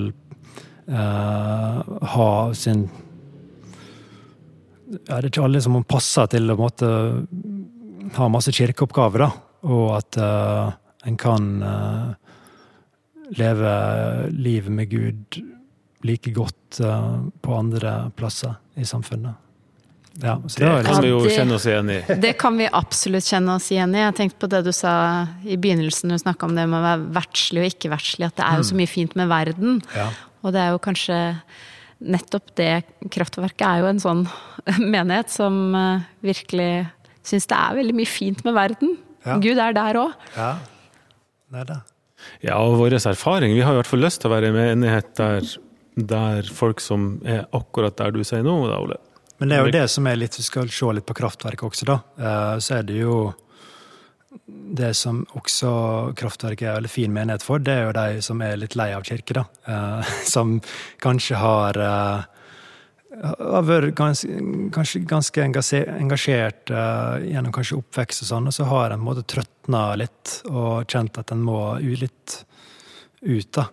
uh, 0.92 1.82
ha 2.16 2.32
sin 2.58 2.88
ja, 4.88 5.18
det 5.18 5.26
er 5.26 5.30
ikke 5.30 5.44
alle 5.44 5.60
som 5.64 5.76
passer 5.84 6.30
til 6.32 6.48
å 6.52 6.56
måtte 6.60 6.90
ha 8.16 8.28
masse 8.32 8.54
kirkeoppgaver, 8.56 9.26
da. 9.26 9.32
Og 9.68 9.90
at 9.98 10.20
uh, 10.20 10.72
en 11.08 11.20
kan 11.20 11.50
uh, 11.64 12.12
leve 13.36 13.74
livet 14.32 14.76
med 14.76 14.92
Gud 14.92 15.40
like 16.08 16.32
godt 16.36 16.80
uh, 16.84 17.20
på 17.44 17.58
andre 17.58 17.98
plasser 18.18 18.56
i 18.80 18.88
samfunnet. 18.88 19.44
Ja, 20.18 20.34
det, 20.42 20.66
det 20.66 20.84
kan 20.88 21.04
vi 21.04 21.10
jo 21.12 21.20
kjenne 21.30 21.58
oss 21.60 21.66
igjen 21.70 21.90
i. 21.94 21.98
Det 22.18 22.32
kan 22.42 22.56
vi 22.58 22.66
absolutt 22.80 23.28
kjenne 23.28 23.58
oss 23.60 23.68
igjen 23.70 23.94
i. 23.94 24.02
Jeg 24.02 24.16
tenkte 24.18 24.40
på 24.42 24.50
det 24.50 24.64
du 24.66 24.72
sa 24.74 24.94
i 25.46 25.60
begynnelsen, 25.62 26.10
du 26.10 26.18
snakka 26.18 26.48
om 26.48 26.56
det 26.58 26.66
med 26.66 26.80
å 26.80 26.86
være 26.86 27.10
verdslig 27.20 27.62
og 27.62 27.68
ikke 27.70 27.92
verdslig, 27.94 28.30
at 28.32 28.40
det 28.40 28.48
er 28.48 28.58
jo 28.58 28.66
så 28.66 28.74
mm. 28.74 28.80
mye 28.82 28.90
fint 28.90 29.18
med 29.20 29.30
verden. 29.30 29.82
Ja. 29.94 30.08
Og 30.42 30.56
det 30.56 30.64
er 30.64 30.74
jo 30.74 30.82
kanskje 30.82 31.20
nettopp 31.98 32.50
det 32.58 32.72
kraftverket 33.14 33.66
er 33.68 33.84
jo 33.84 33.92
en 33.92 34.02
sånn 34.02 34.24
menighet 34.96 35.30
som 35.34 35.76
eh, 35.78 36.08
virkelig 36.26 36.72
syns 37.28 37.50
det 37.50 37.60
er 37.60 37.78
veldig 37.78 37.96
mye 37.98 38.10
fint 38.10 38.42
med 38.48 38.58
verden. 38.58 38.98
Ja. 39.28 39.38
Gud 39.44 39.62
er 39.62 39.78
der 39.78 40.02
òg. 40.02 40.28
Ja, 40.38 40.52
det 41.52 41.62
er 41.62 41.70
det. 41.74 41.80
Ja, 42.42 42.58
og 42.58 42.80
vår 42.80 42.96
erfaring 42.98 43.54
Vi 43.54 43.62
har 43.62 43.76
i 43.76 43.78
hvert 43.78 43.90
fall 43.90 44.02
lyst 44.02 44.24
til 44.24 44.32
å 44.32 44.34
være 44.34 44.50
i 44.50 44.56
menighet 44.56 45.12
der, 45.20 45.46
der 45.98 46.46
folk 46.54 46.82
som 46.84 47.18
er 47.26 47.48
akkurat 47.58 47.98
der 47.98 48.14
du 48.14 48.24
sier 48.28 48.46
nå, 48.46 48.60
da, 48.70 48.78
Ole. 48.84 49.00
Men 49.38 49.50
det 49.50 49.58
er 49.58 49.66
jo 49.66 49.74
det 49.74 49.88
som 49.94 50.08
er 50.10 50.18
litt, 50.18 50.38
vi 50.38 50.46
skal 50.46 50.70
se 50.74 50.94
litt 50.94 51.06
på 51.06 51.16
kraftverket 51.18 51.68
også, 51.68 51.90
da. 51.90 51.98
Eh, 52.18 52.56
så 52.64 52.80
er 52.80 52.88
det 52.88 53.02
jo 53.02 53.18
det 54.48 54.92
som 54.98 55.24
også 55.40 55.70
Kraftverket 56.18 56.68
er 56.68 56.76
veldig 56.76 56.92
fin 56.92 57.14
menighet 57.14 57.46
for, 57.46 57.62
det 57.64 57.74
er 57.74 57.86
jo 57.88 57.94
de 57.96 58.24
som 58.26 58.42
er 58.46 58.58
litt 58.60 58.76
lei 58.78 58.92
av 58.94 59.06
kirke, 59.08 59.38
da. 59.38 59.46
Eh, 59.70 60.16
som 60.34 60.58
kanskje 61.04 61.42
har 61.42 61.82
eh, 61.82 62.34
har 63.18 63.66
vært 63.66 63.96
ganske, 63.98 64.42
kanskje 64.76 65.00
ganske 65.10 65.42
engasjert 65.42 66.70
uh, 66.70 67.18
gjennom 67.24 67.54
kanskje 67.56 67.80
oppvekst 67.80 68.22
og 68.22 68.30
sånn, 68.30 68.50
og 68.50 68.54
så 68.54 68.68
har 68.70 68.94
en 68.94 69.02
måte 69.02 69.24
trøtna 69.26 69.96
litt 69.98 70.42
og 70.52 70.86
kjent 70.92 71.18
at 71.18 71.34
en 71.34 71.42
må 71.42 71.62
litt 71.82 72.36
ut, 73.24 73.50
da. 73.56 73.66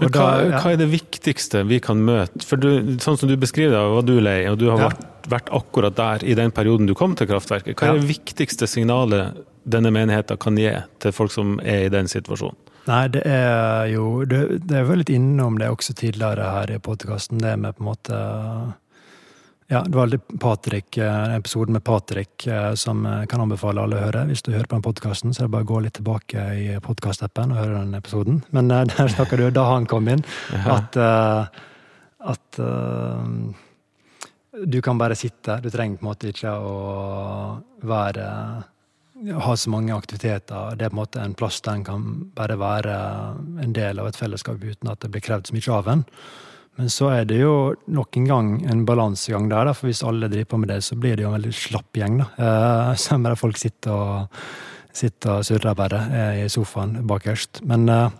Men 0.00 0.12
hva, 0.14 0.24
da, 0.24 0.46
ja. 0.48 0.60
hva, 0.62 0.72
er 0.72 0.80
det 0.80 0.88
viktigste 0.90 1.62
vi 1.68 1.80
kan 1.84 2.00
møte? 2.04 2.42
For 2.46 2.60
du, 2.60 2.96
sånn 3.02 3.18
som 3.20 3.28
du 3.30 3.36
beskriver 3.40 3.76
det, 3.76 3.82
var 3.94 4.06
du 4.08 4.14
lei, 4.22 4.38
og 4.50 4.58
du 4.60 4.66
har 4.70 4.80
ja. 4.80 4.88
vært, 4.88 5.28
vært, 5.34 5.52
akkurat 5.60 5.98
der 5.98 6.24
i 6.24 6.36
den 6.38 6.54
perioden 6.56 6.88
du 6.88 6.96
kom 6.98 7.14
til 7.18 7.28
kraftverket. 7.30 7.76
Hva 7.76 7.92
er 7.92 8.00
det 8.00 8.08
viktigste 8.08 8.68
signalet 8.70 9.40
denne 9.70 9.92
menigheten 9.92 10.40
kan 10.40 10.58
gi 10.58 10.72
til 11.04 11.14
folk 11.14 11.34
som 11.34 11.58
er 11.60 11.86
i 11.86 11.92
den 11.92 12.08
situasjonen? 12.10 12.58
Nei, 12.88 13.04
det 13.12 13.20
er 13.28 13.90
jo 13.92 14.24
Det, 14.24 14.38
det 14.66 14.78
er 14.78 14.86
vel 14.88 15.02
litt 15.02 15.12
innom 15.12 15.58
det 15.60 15.68
også 15.68 15.94
tidligere 16.00 16.48
her 16.54 16.72
i 16.72 16.80
podkasten, 16.80 17.42
det 17.42 17.58
med 17.60 17.76
på 17.76 17.84
en 17.84 17.90
måte 17.90 18.20
Ja, 19.70 19.84
det 19.86 19.94
var 19.94 20.10
Patrick, 20.42 20.98
episoden 20.98 21.76
med 21.76 21.84
Patrick 21.86 22.48
som 22.74 23.04
kan 23.30 23.44
anbefale 23.44 23.84
alle 23.84 24.00
å 24.00 24.02
høre. 24.02 24.24
Hvis 24.26 24.42
du 24.42 24.50
hører 24.50 24.66
på 24.66 24.74
den 24.74 24.82
podkasten, 24.82 25.30
så 25.30 25.44
er 25.44 25.46
det 25.46 25.54
bare 25.54 25.66
å 25.68 25.70
gå 25.70 25.82
litt 25.84 25.94
tilbake 25.94 26.46
i 26.58 26.64
podkastappen 26.82 27.54
og 27.54 27.60
høre 27.60 27.76
den 27.78 27.94
episoden. 27.94 28.40
Men 28.50 28.68
der 28.74 29.12
snakker 29.14 29.38
du 29.38 29.46
da 29.54 29.68
han 29.70 29.86
kom 29.86 30.10
inn, 30.10 30.24
at, 30.66 30.98
at 30.98 32.60
du 34.74 34.80
kan 34.82 34.98
bare 34.98 35.14
sitte. 35.14 35.60
Du 35.62 35.70
trenger 35.70 36.00
på 36.00 36.04
en 36.04 36.10
måte 36.10 36.34
ikke 36.34 36.50
å 36.58 36.74
være 37.86 38.26
ha 39.20 39.56
så 39.56 39.70
mange 39.70 39.94
aktiviteter. 39.94 40.76
Det 40.76 40.86
er 40.86 40.92
på 40.92 40.96
en 40.96 41.02
måte 41.02 41.22
en 41.22 41.34
plass 41.36 41.60
der 41.64 41.78
en 41.78 41.84
kan 41.84 42.06
bare 42.36 42.56
være 42.60 42.94
en 43.62 43.74
del 43.76 44.00
av 44.00 44.08
et 44.08 44.16
fellesskap 44.16 44.62
uten 44.62 44.90
at 44.90 45.02
det 45.04 45.10
blir 45.12 45.24
krevd 45.24 45.50
så 45.50 45.56
mye 45.56 45.74
av 45.76 45.90
en. 45.92 46.04
Men 46.78 46.90
så 46.92 47.10
er 47.12 47.26
det 47.28 47.40
jo 47.42 47.74
nok 47.92 48.16
en 48.16 48.26
gang 48.28 48.50
en 48.70 48.86
balansegang 48.88 49.50
der, 49.50 49.72
for 49.76 49.90
hvis 49.90 50.04
alle 50.06 50.30
driver 50.32 50.52
på 50.54 50.60
med 50.62 50.72
det, 50.72 50.80
så 50.86 50.96
blir 50.96 51.18
det 51.18 51.26
jo 51.26 51.32
en 51.32 51.38
veldig 51.38 51.54
slapp 51.56 51.98
gjeng. 51.98 52.20
da. 52.22 52.28
Eh, 52.40 52.92
så 53.02 53.18
bare 53.20 53.40
folk 53.40 53.60
sitter 53.60 53.96
og 53.96 54.44
sitter 54.92 55.38
og 55.38 55.46
surrer 55.46 55.76
bare 55.78 56.00
eh, 56.10 56.40
i 56.44 56.48
sofaen 56.50 56.96
bakerst. 57.06 57.60
Men 57.68 57.86
uh, 57.88 58.10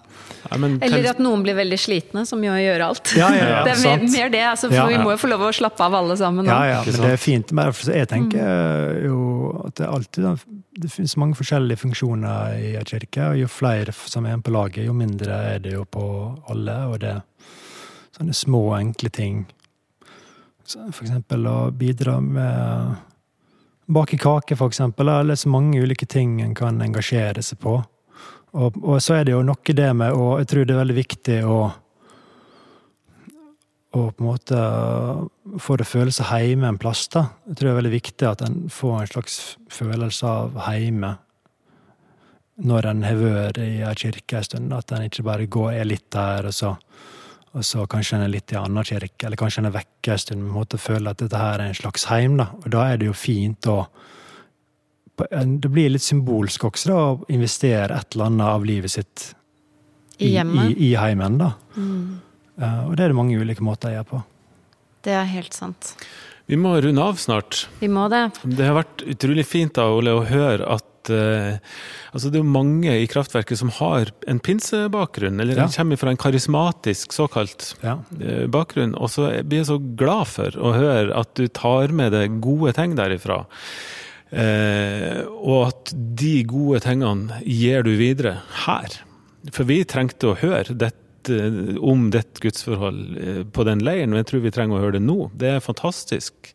ja, 0.46 0.58
Eller 0.86 1.08
at 1.10 1.18
noen 1.22 1.42
blir 1.44 1.56
veldig 1.58 1.78
slitne, 1.80 2.22
som 2.28 2.42
gjør 2.44 2.56
å 2.56 2.62
gjøre 2.62 2.88
alt. 2.92 3.12
Ja, 3.18 3.30
ja, 3.34 3.48
ja, 3.50 3.62
det 3.66 3.74
er 3.74 3.82
mer, 3.82 4.04
mer 4.12 4.32
det, 4.32 4.42
altså, 4.52 4.70
for 4.70 4.92
vi 4.92 5.00
må 5.02 5.14
jo 5.14 5.20
få 5.20 5.30
lov 5.32 5.46
å 5.48 5.52
slappe 5.56 5.86
av 5.86 5.96
alle 5.98 6.16
sammen. 6.20 6.48
Ja, 6.50 6.60
ja, 6.70 6.80
men 6.86 7.06
det 7.06 7.14
er 7.16 7.20
fint. 7.20 7.54
Men 7.56 7.72
jeg 7.74 8.10
tenker 8.10 8.44
mm. 8.44 9.00
jo 9.08 9.18
at 9.64 9.80
det 9.80 9.90
alltid 9.90 10.46
det 10.80 10.88
finnes 10.92 11.16
mange 11.20 11.36
forskjellige 11.36 11.82
funksjoner 11.82 12.60
i 12.60 12.70
en 12.78 12.86
kirke. 12.88 13.32
og 13.32 13.40
Jo 13.40 13.50
flere 13.50 13.94
som 13.98 14.28
er 14.28 14.38
på 14.40 14.54
laget, 14.54 14.84
jo 14.86 14.94
mindre 14.96 15.42
er 15.54 15.64
det 15.64 15.74
jo 15.74 15.84
på 15.84 16.04
alle. 16.52 16.78
Og 16.92 17.00
det 17.02 17.16
sånne 18.20 18.36
små, 18.36 18.62
enkle 18.76 19.10
ting. 19.10 19.44
For 20.70 21.02
eksempel 21.02 21.48
å 21.50 21.58
bidra 21.74 22.20
med 22.22 22.98
Bake 23.90 24.20
kake, 24.22 24.54
for 24.54 24.70
eksempel. 24.70 25.08
Eller 25.08 25.34
så 25.34 25.50
mange 25.50 25.80
ulike 25.82 26.06
ting 26.06 26.38
en 26.44 26.54
kan 26.54 26.78
engasjere 26.84 27.42
seg 27.42 27.58
på. 27.64 27.80
Og, 28.50 28.76
og, 28.82 28.98
så 29.02 29.16
er 29.16 29.26
det 29.26 29.34
jo 29.34 29.44
noe 29.46 29.74
det 29.78 29.92
med 29.94 30.10
og 30.10 30.40
Jeg 30.40 30.48
tror 30.50 30.64
det 30.66 30.74
er 30.74 30.82
veldig 30.82 30.98
viktig 30.98 31.38
å 31.46 31.60
å 33.90 34.04
på 34.14 34.22
en 34.22 34.26
måte 34.28 34.58
få 35.58 35.76
det 35.80 35.86
følelse 35.90 36.22
hjemme 36.30 36.68
en 36.70 36.78
plass. 36.78 37.08
da. 37.10 37.24
Jeg 37.48 37.56
tror 37.56 37.66
det 37.66 37.72
er 37.72 37.80
veldig 37.80 37.96
viktig 37.96 38.26
at 38.28 38.44
en 38.46 38.60
får 38.70 39.00
en 39.00 39.10
slags 39.10 39.38
følelse 39.66 40.26
av 40.30 40.60
hjemme 40.70 41.16
når 42.60 42.86
en 42.86 43.02
har 43.02 43.18
vært 43.18 43.58
i 43.64 43.80
ei 43.82 43.94
kirke 43.98 44.38
en 44.38 44.46
stund. 44.46 44.76
At 44.76 44.94
en 44.94 45.08
ikke 45.08 45.26
bare 45.26 45.48
går 45.50 45.72
er 45.80 45.90
litt 45.90 46.06
der, 46.14 46.46
og 46.46 46.54
så, 46.54 46.76
og 47.50 47.66
så 47.66 47.82
kanskje 47.90 48.18
en 48.18 48.24
er 48.28 48.30
litt 48.30 48.52
i 48.54 48.58
annen 48.60 48.86
kirke, 48.86 49.26
eller 49.26 49.38
kanskje 49.40 49.64
en 49.64 49.70
er 49.70 49.74
vekke 49.74 50.14
en 50.14 50.22
stund. 50.22 50.44
måte 50.44 50.56
måtte 50.58 50.78
føle 50.78 51.10
at 51.10 51.18
dette 51.18 51.40
her 51.40 51.58
er 51.58 51.72
en 51.72 51.74
slags 51.74 52.06
heim. 52.06 52.36
da. 52.38 52.52
Og 52.62 52.70
da 52.70 52.86
er 52.86 53.00
det 53.00 53.10
jo 53.10 53.16
fint 53.16 53.66
å 53.66 53.82
det 55.28 55.68
blir 55.68 55.90
litt 55.92 56.04
symbolsk 56.04 56.64
også 56.64 56.88
da, 56.88 57.00
å 57.10 57.28
investere 57.28 57.92
et 57.92 58.14
eller 58.14 58.30
annet 58.30 58.46
av 58.46 58.64
livet 58.64 58.92
sitt 58.94 59.26
i, 60.16 60.30
I, 60.32 60.68
i, 60.76 60.94
heimen. 60.96 61.36
da. 61.40 61.50
Mm. 61.76 62.20
Uh, 62.60 62.88
og 62.88 62.96
det 62.96 63.04
er 63.04 63.12
det 63.12 63.18
mange 63.18 63.36
ulike 63.36 63.64
måter 63.64 63.90
å 63.90 63.98
gjøre 63.98 64.08
på. 64.08 64.22
Det 65.04 65.12
er 65.16 65.28
helt 65.28 65.56
sant. 65.56 65.94
Vi 66.50 66.58
må 66.60 66.74
runde 66.82 67.04
av 67.04 67.20
snart. 67.20 67.66
Vi 67.80 67.88
må 67.88 68.08
Det 68.10 68.24
Det 68.42 68.66
har 68.66 68.74
vært 68.80 69.04
utrolig 69.12 69.46
fint 69.46 69.74
da, 69.76 69.86
Ole, 69.92 70.16
å 70.16 70.24
høre 70.28 70.66
at 70.66 70.89
uh, 71.08 71.56
altså 72.12 72.28
det 72.34 72.42
er 72.42 72.50
mange 72.58 72.92
i 73.00 73.08
kraftverket 73.08 73.56
som 73.62 73.72
har 73.78 74.12
en 74.28 74.42
pinsebakgrunn, 74.44 75.40
eller 75.40 75.62
ja. 75.62 75.68
kommer 75.72 75.96
fra 76.00 76.12
en 76.12 76.20
karismatisk 76.20 77.16
såkalt 77.16 77.70
ja. 77.80 77.96
uh, 78.20 78.44
bakgrunn. 78.52 78.92
Og 79.00 79.14
så 79.14 79.30
blir 79.40 79.62
jeg 79.62 79.70
så 79.72 79.80
glad 79.80 80.28
for 80.34 80.60
å 80.60 80.74
høre 80.76 81.16
at 81.16 81.32
du 81.40 81.46
tar 81.48 81.96
med 81.96 82.12
deg 82.16 82.36
gode 82.44 82.76
ting 82.76 82.98
derifra. 83.00 83.46
Eh, 84.30 85.24
og 85.26 85.70
at 85.72 85.92
de 85.94 86.34
gode 86.46 86.80
tingene 86.84 87.40
gir 87.42 87.84
du 87.86 87.94
videre 87.98 88.38
her. 88.66 89.00
For 89.50 89.66
vi 89.68 89.82
trengte 89.88 90.30
å 90.30 90.38
høre 90.38 90.76
dette, 90.76 90.96
om 91.84 92.06
ditt 92.14 92.38
gudsforhold 92.40 93.00
eh, 93.20 93.40
på 93.44 93.66
den 93.68 93.82
leiren, 93.84 94.14
og 94.14 94.22
jeg 94.22 94.28
tror 94.30 94.44
vi 94.46 94.52
trenger 94.54 94.78
å 94.78 94.84
høre 94.86 94.96
det 94.96 95.04
nå. 95.04 95.18
Det 95.36 95.56
er 95.56 95.64
fantastisk 95.64 96.52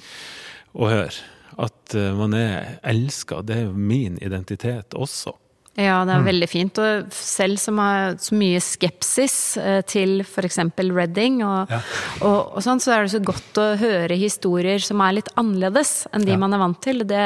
å 0.73 0.89
høre. 0.89 1.13
At 1.61 1.95
eh, 1.95 2.11
man 2.17 2.35
er 2.37 2.77
elska. 2.83 3.41
Det 3.45 3.63
er 3.63 3.73
min 3.73 4.19
identitet 4.23 4.95
også. 4.95 5.35
Ja, 5.75 6.05
det 6.07 6.13
er 6.13 6.21
mm. 6.23 6.27
veldig 6.29 6.47
fint. 6.47 6.79
Og 6.79 7.15
selv 7.15 7.59
som 7.59 7.79
har 7.83 8.15
så 8.23 8.37
mye 8.39 8.61
skepsis 8.63 9.35
eh, 9.59 9.81
til 9.87 10.21
f.eks. 10.23 10.61
Redding, 10.79 11.41
og, 11.43 11.71
ja. 11.71 11.81
og, 12.21 12.37
og, 12.55 12.61
sånn, 12.63 12.79
så 12.83 12.95
er 12.95 13.03
det 13.03 13.15
så 13.17 13.23
godt 13.23 13.59
å 13.59 13.67
høre 13.81 14.19
historier 14.19 14.83
som 14.83 15.03
er 15.03 15.17
litt 15.17 15.31
annerledes 15.35 16.05
enn 16.15 16.27
de 16.27 16.35
ja. 16.35 16.39
man 16.39 16.55
er 16.55 16.63
vant 16.63 16.79
til. 16.83 17.03
Det, 17.03 17.25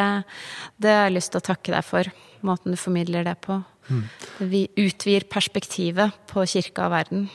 det 0.82 0.96
har 0.96 1.06
jeg 1.08 1.20
lyst 1.20 1.36
til 1.36 1.44
å 1.44 1.48
takke 1.52 1.76
deg 1.76 1.86
for, 1.86 2.10
måten 2.46 2.74
du 2.74 2.82
formidler 2.82 3.28
det 3.30 3.38
på. 3.46 3.60
Mm. 3.90 4.02
Vi 4.50 4.66
utvider 4.82 5.30
perspektivet 5.30 6.18
på 6.30 6.46
kirka 6.50 6.90
og 6.90 6.98
verden. 6.98 7.30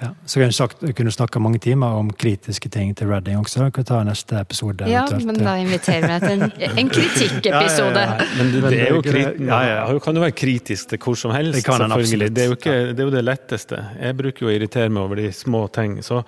Ja, 0.00 0.10
så 0.24 0.40
kunne 0.40 0.56
sagt, 0.56 0.84
kunne 0.96 1.12
snakka 1.12 1.40
mange 1.42 1.58
timer 1.60 1.98
om 2.00 2.10
kritiske 2.12 2.70
ting 2.72 2.94
til 2.96 3.10
Redding 3.10 3.36
også. 3.40 3.66
Vi 3.66 3.74
kan 3.76 3.88
ta 3.88 4.00
neste 4.06 4.38
episode. 4.40 4.88
Ja, 4.88 5.04
men 5.26 5.40
da 5.40 5.56
inviterer 5.60 6.06
vi 6.06 6.12
deg 6.14 6.24
til 6.24 6.44
en, 6.46 6.78
en 6.80 6.92
kritikkepisode. 6.92 8.04
ja, 8.04 8.16
ja, 8.16 8.20
ja. 8.20 8.28
Men 8.38 8.52
det, 8.54 8.62
det, 8.64 8.80
er 8.86 8.94
jo 8.94 9.02
krit, 9.04 10.04
kan 10.04 10.16
jo 10.16 10.24
være 10.24 10.36
kritisk 10.36 10.92
til 10.92 11.02
hvor 11.04 11.18
som 11.20 11.34
helst. 11.36 11.58
Det, 11.58 11.64
selvfølgelig. 11.66 12.30
Det, 12.34 12.44
er 12.44 12.48
jo 12.48 12.56
ikke, 12.58 12.76
det 12.94 13.04
er 13.04 13.10
jo 13.10 13.14
det 13.14 13.24
letteste. 13.26 13.80
Jeg 14.00 14.16
bruker 14.20 14.46
jo 14.46 14.50
å 14.50 14.54
irritere 14.54 14.92
meg 14.92 15.04
over 15.04 15.20
de 15.20 15.28
små 15.36 15.66
ting. 15.74 15.98
Så, 16.06 16.22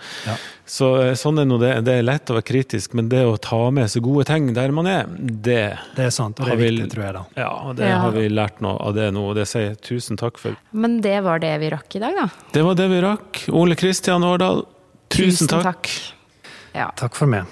så 0.68 0.90
eh, 1.02 1.14
sånn 1.18 1.40
er 1.42 1.48
det. 1.62 1.72
Det 1.88 1.96
er 1.98 2.06
lett 2.06 2.32
å 2.32 2.36
være 2.36 2.48
kritisk, 2.52 2.96
men 2.98 3.08
det 3.12 3.24
å 3.28 3.38
ta 3.40 3.62
med 3.74 3.90
så 3.92 4.02
gode 4.04 4.26
ting 4.28 4.52
der 4.56 4.74
man 4.74 4.88
er, 4.90 5.08
det 5.18 5.62
Det 5.96 6.06
er 6.06 6.12
sant, 6.14 6.40
og 6.40 6.48
det 6.48 6.54
er 6.56 6.62
viktig, 6.62 6.90
tror 6.92 7.04
jeg. 7.06 7.16
da. 7.16 7.24
Ja, 7.40 7.50
og 7.68 7.76
det 7.80 7.90
har 7.90 8.14
vi 8.14 8.28
lært 8.32 8.60
noe 8.64 8.76
av 8.82 8.96
det 8.96 9.08
nå, 9.14 9.24
og 9.32 9.38
det 9.38 9.48
sier 9.50 9.70
jeg 9.70 9.80
tusen 9.84 10.20
takk 10.20 10.40
for. 10.40 10.56
Men 10.72 11.00
det 11.04 11.18
var 11.24 11.42
det 11.42 11.54
vi 11.62 11.72
rakk 11.72 11.98
i 11.98 12.02
dag, 12.02 12.20
da. 12.20 12.28
Det 12.54 12.64
var 12.66 12.78
det 12.78 12.88
vi 12.92 13.02
rakk. 13.04 13.42
Ole 13.62 13.76
Kristian 13.78 14.24
Årdal, 14.26 14.64
tusen, 15.12 15.46
tusen 15.46 15.52
takk. 15.52 15.62
Takk. 15.70 15.92
Ja. 16.74 16.88
takk 16.98 17.14
for 17.14 17.30
meg. 17.30 17.46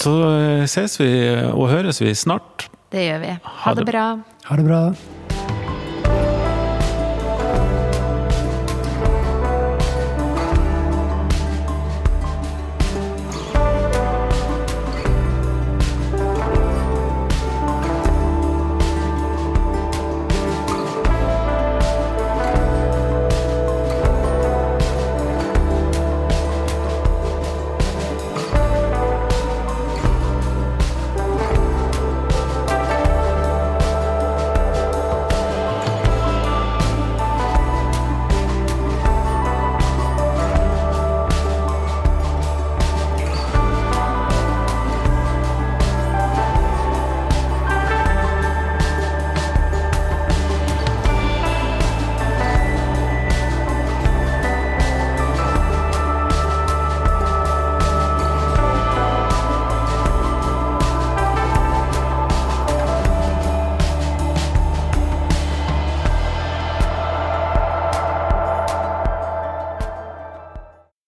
Så 0.00 0.16
eh, 0.32 0.66
ses 0.70 0.96
vi 0.98 1.10
og 1.52 1.68
høres 1.70 2.00
vi 2.02 2.14
snart. 2.16 2.66
Det 2.90 3.06
gjør 3.06 3.22
vi. 3.22 3.32
Ha, 3.44 3.56
ha 3.68 3.74
det 3.78 3.86
bra. 3.86 4.04
Ha 4.48 4.58
det 4.58 4.66
bra. 4.66 4.82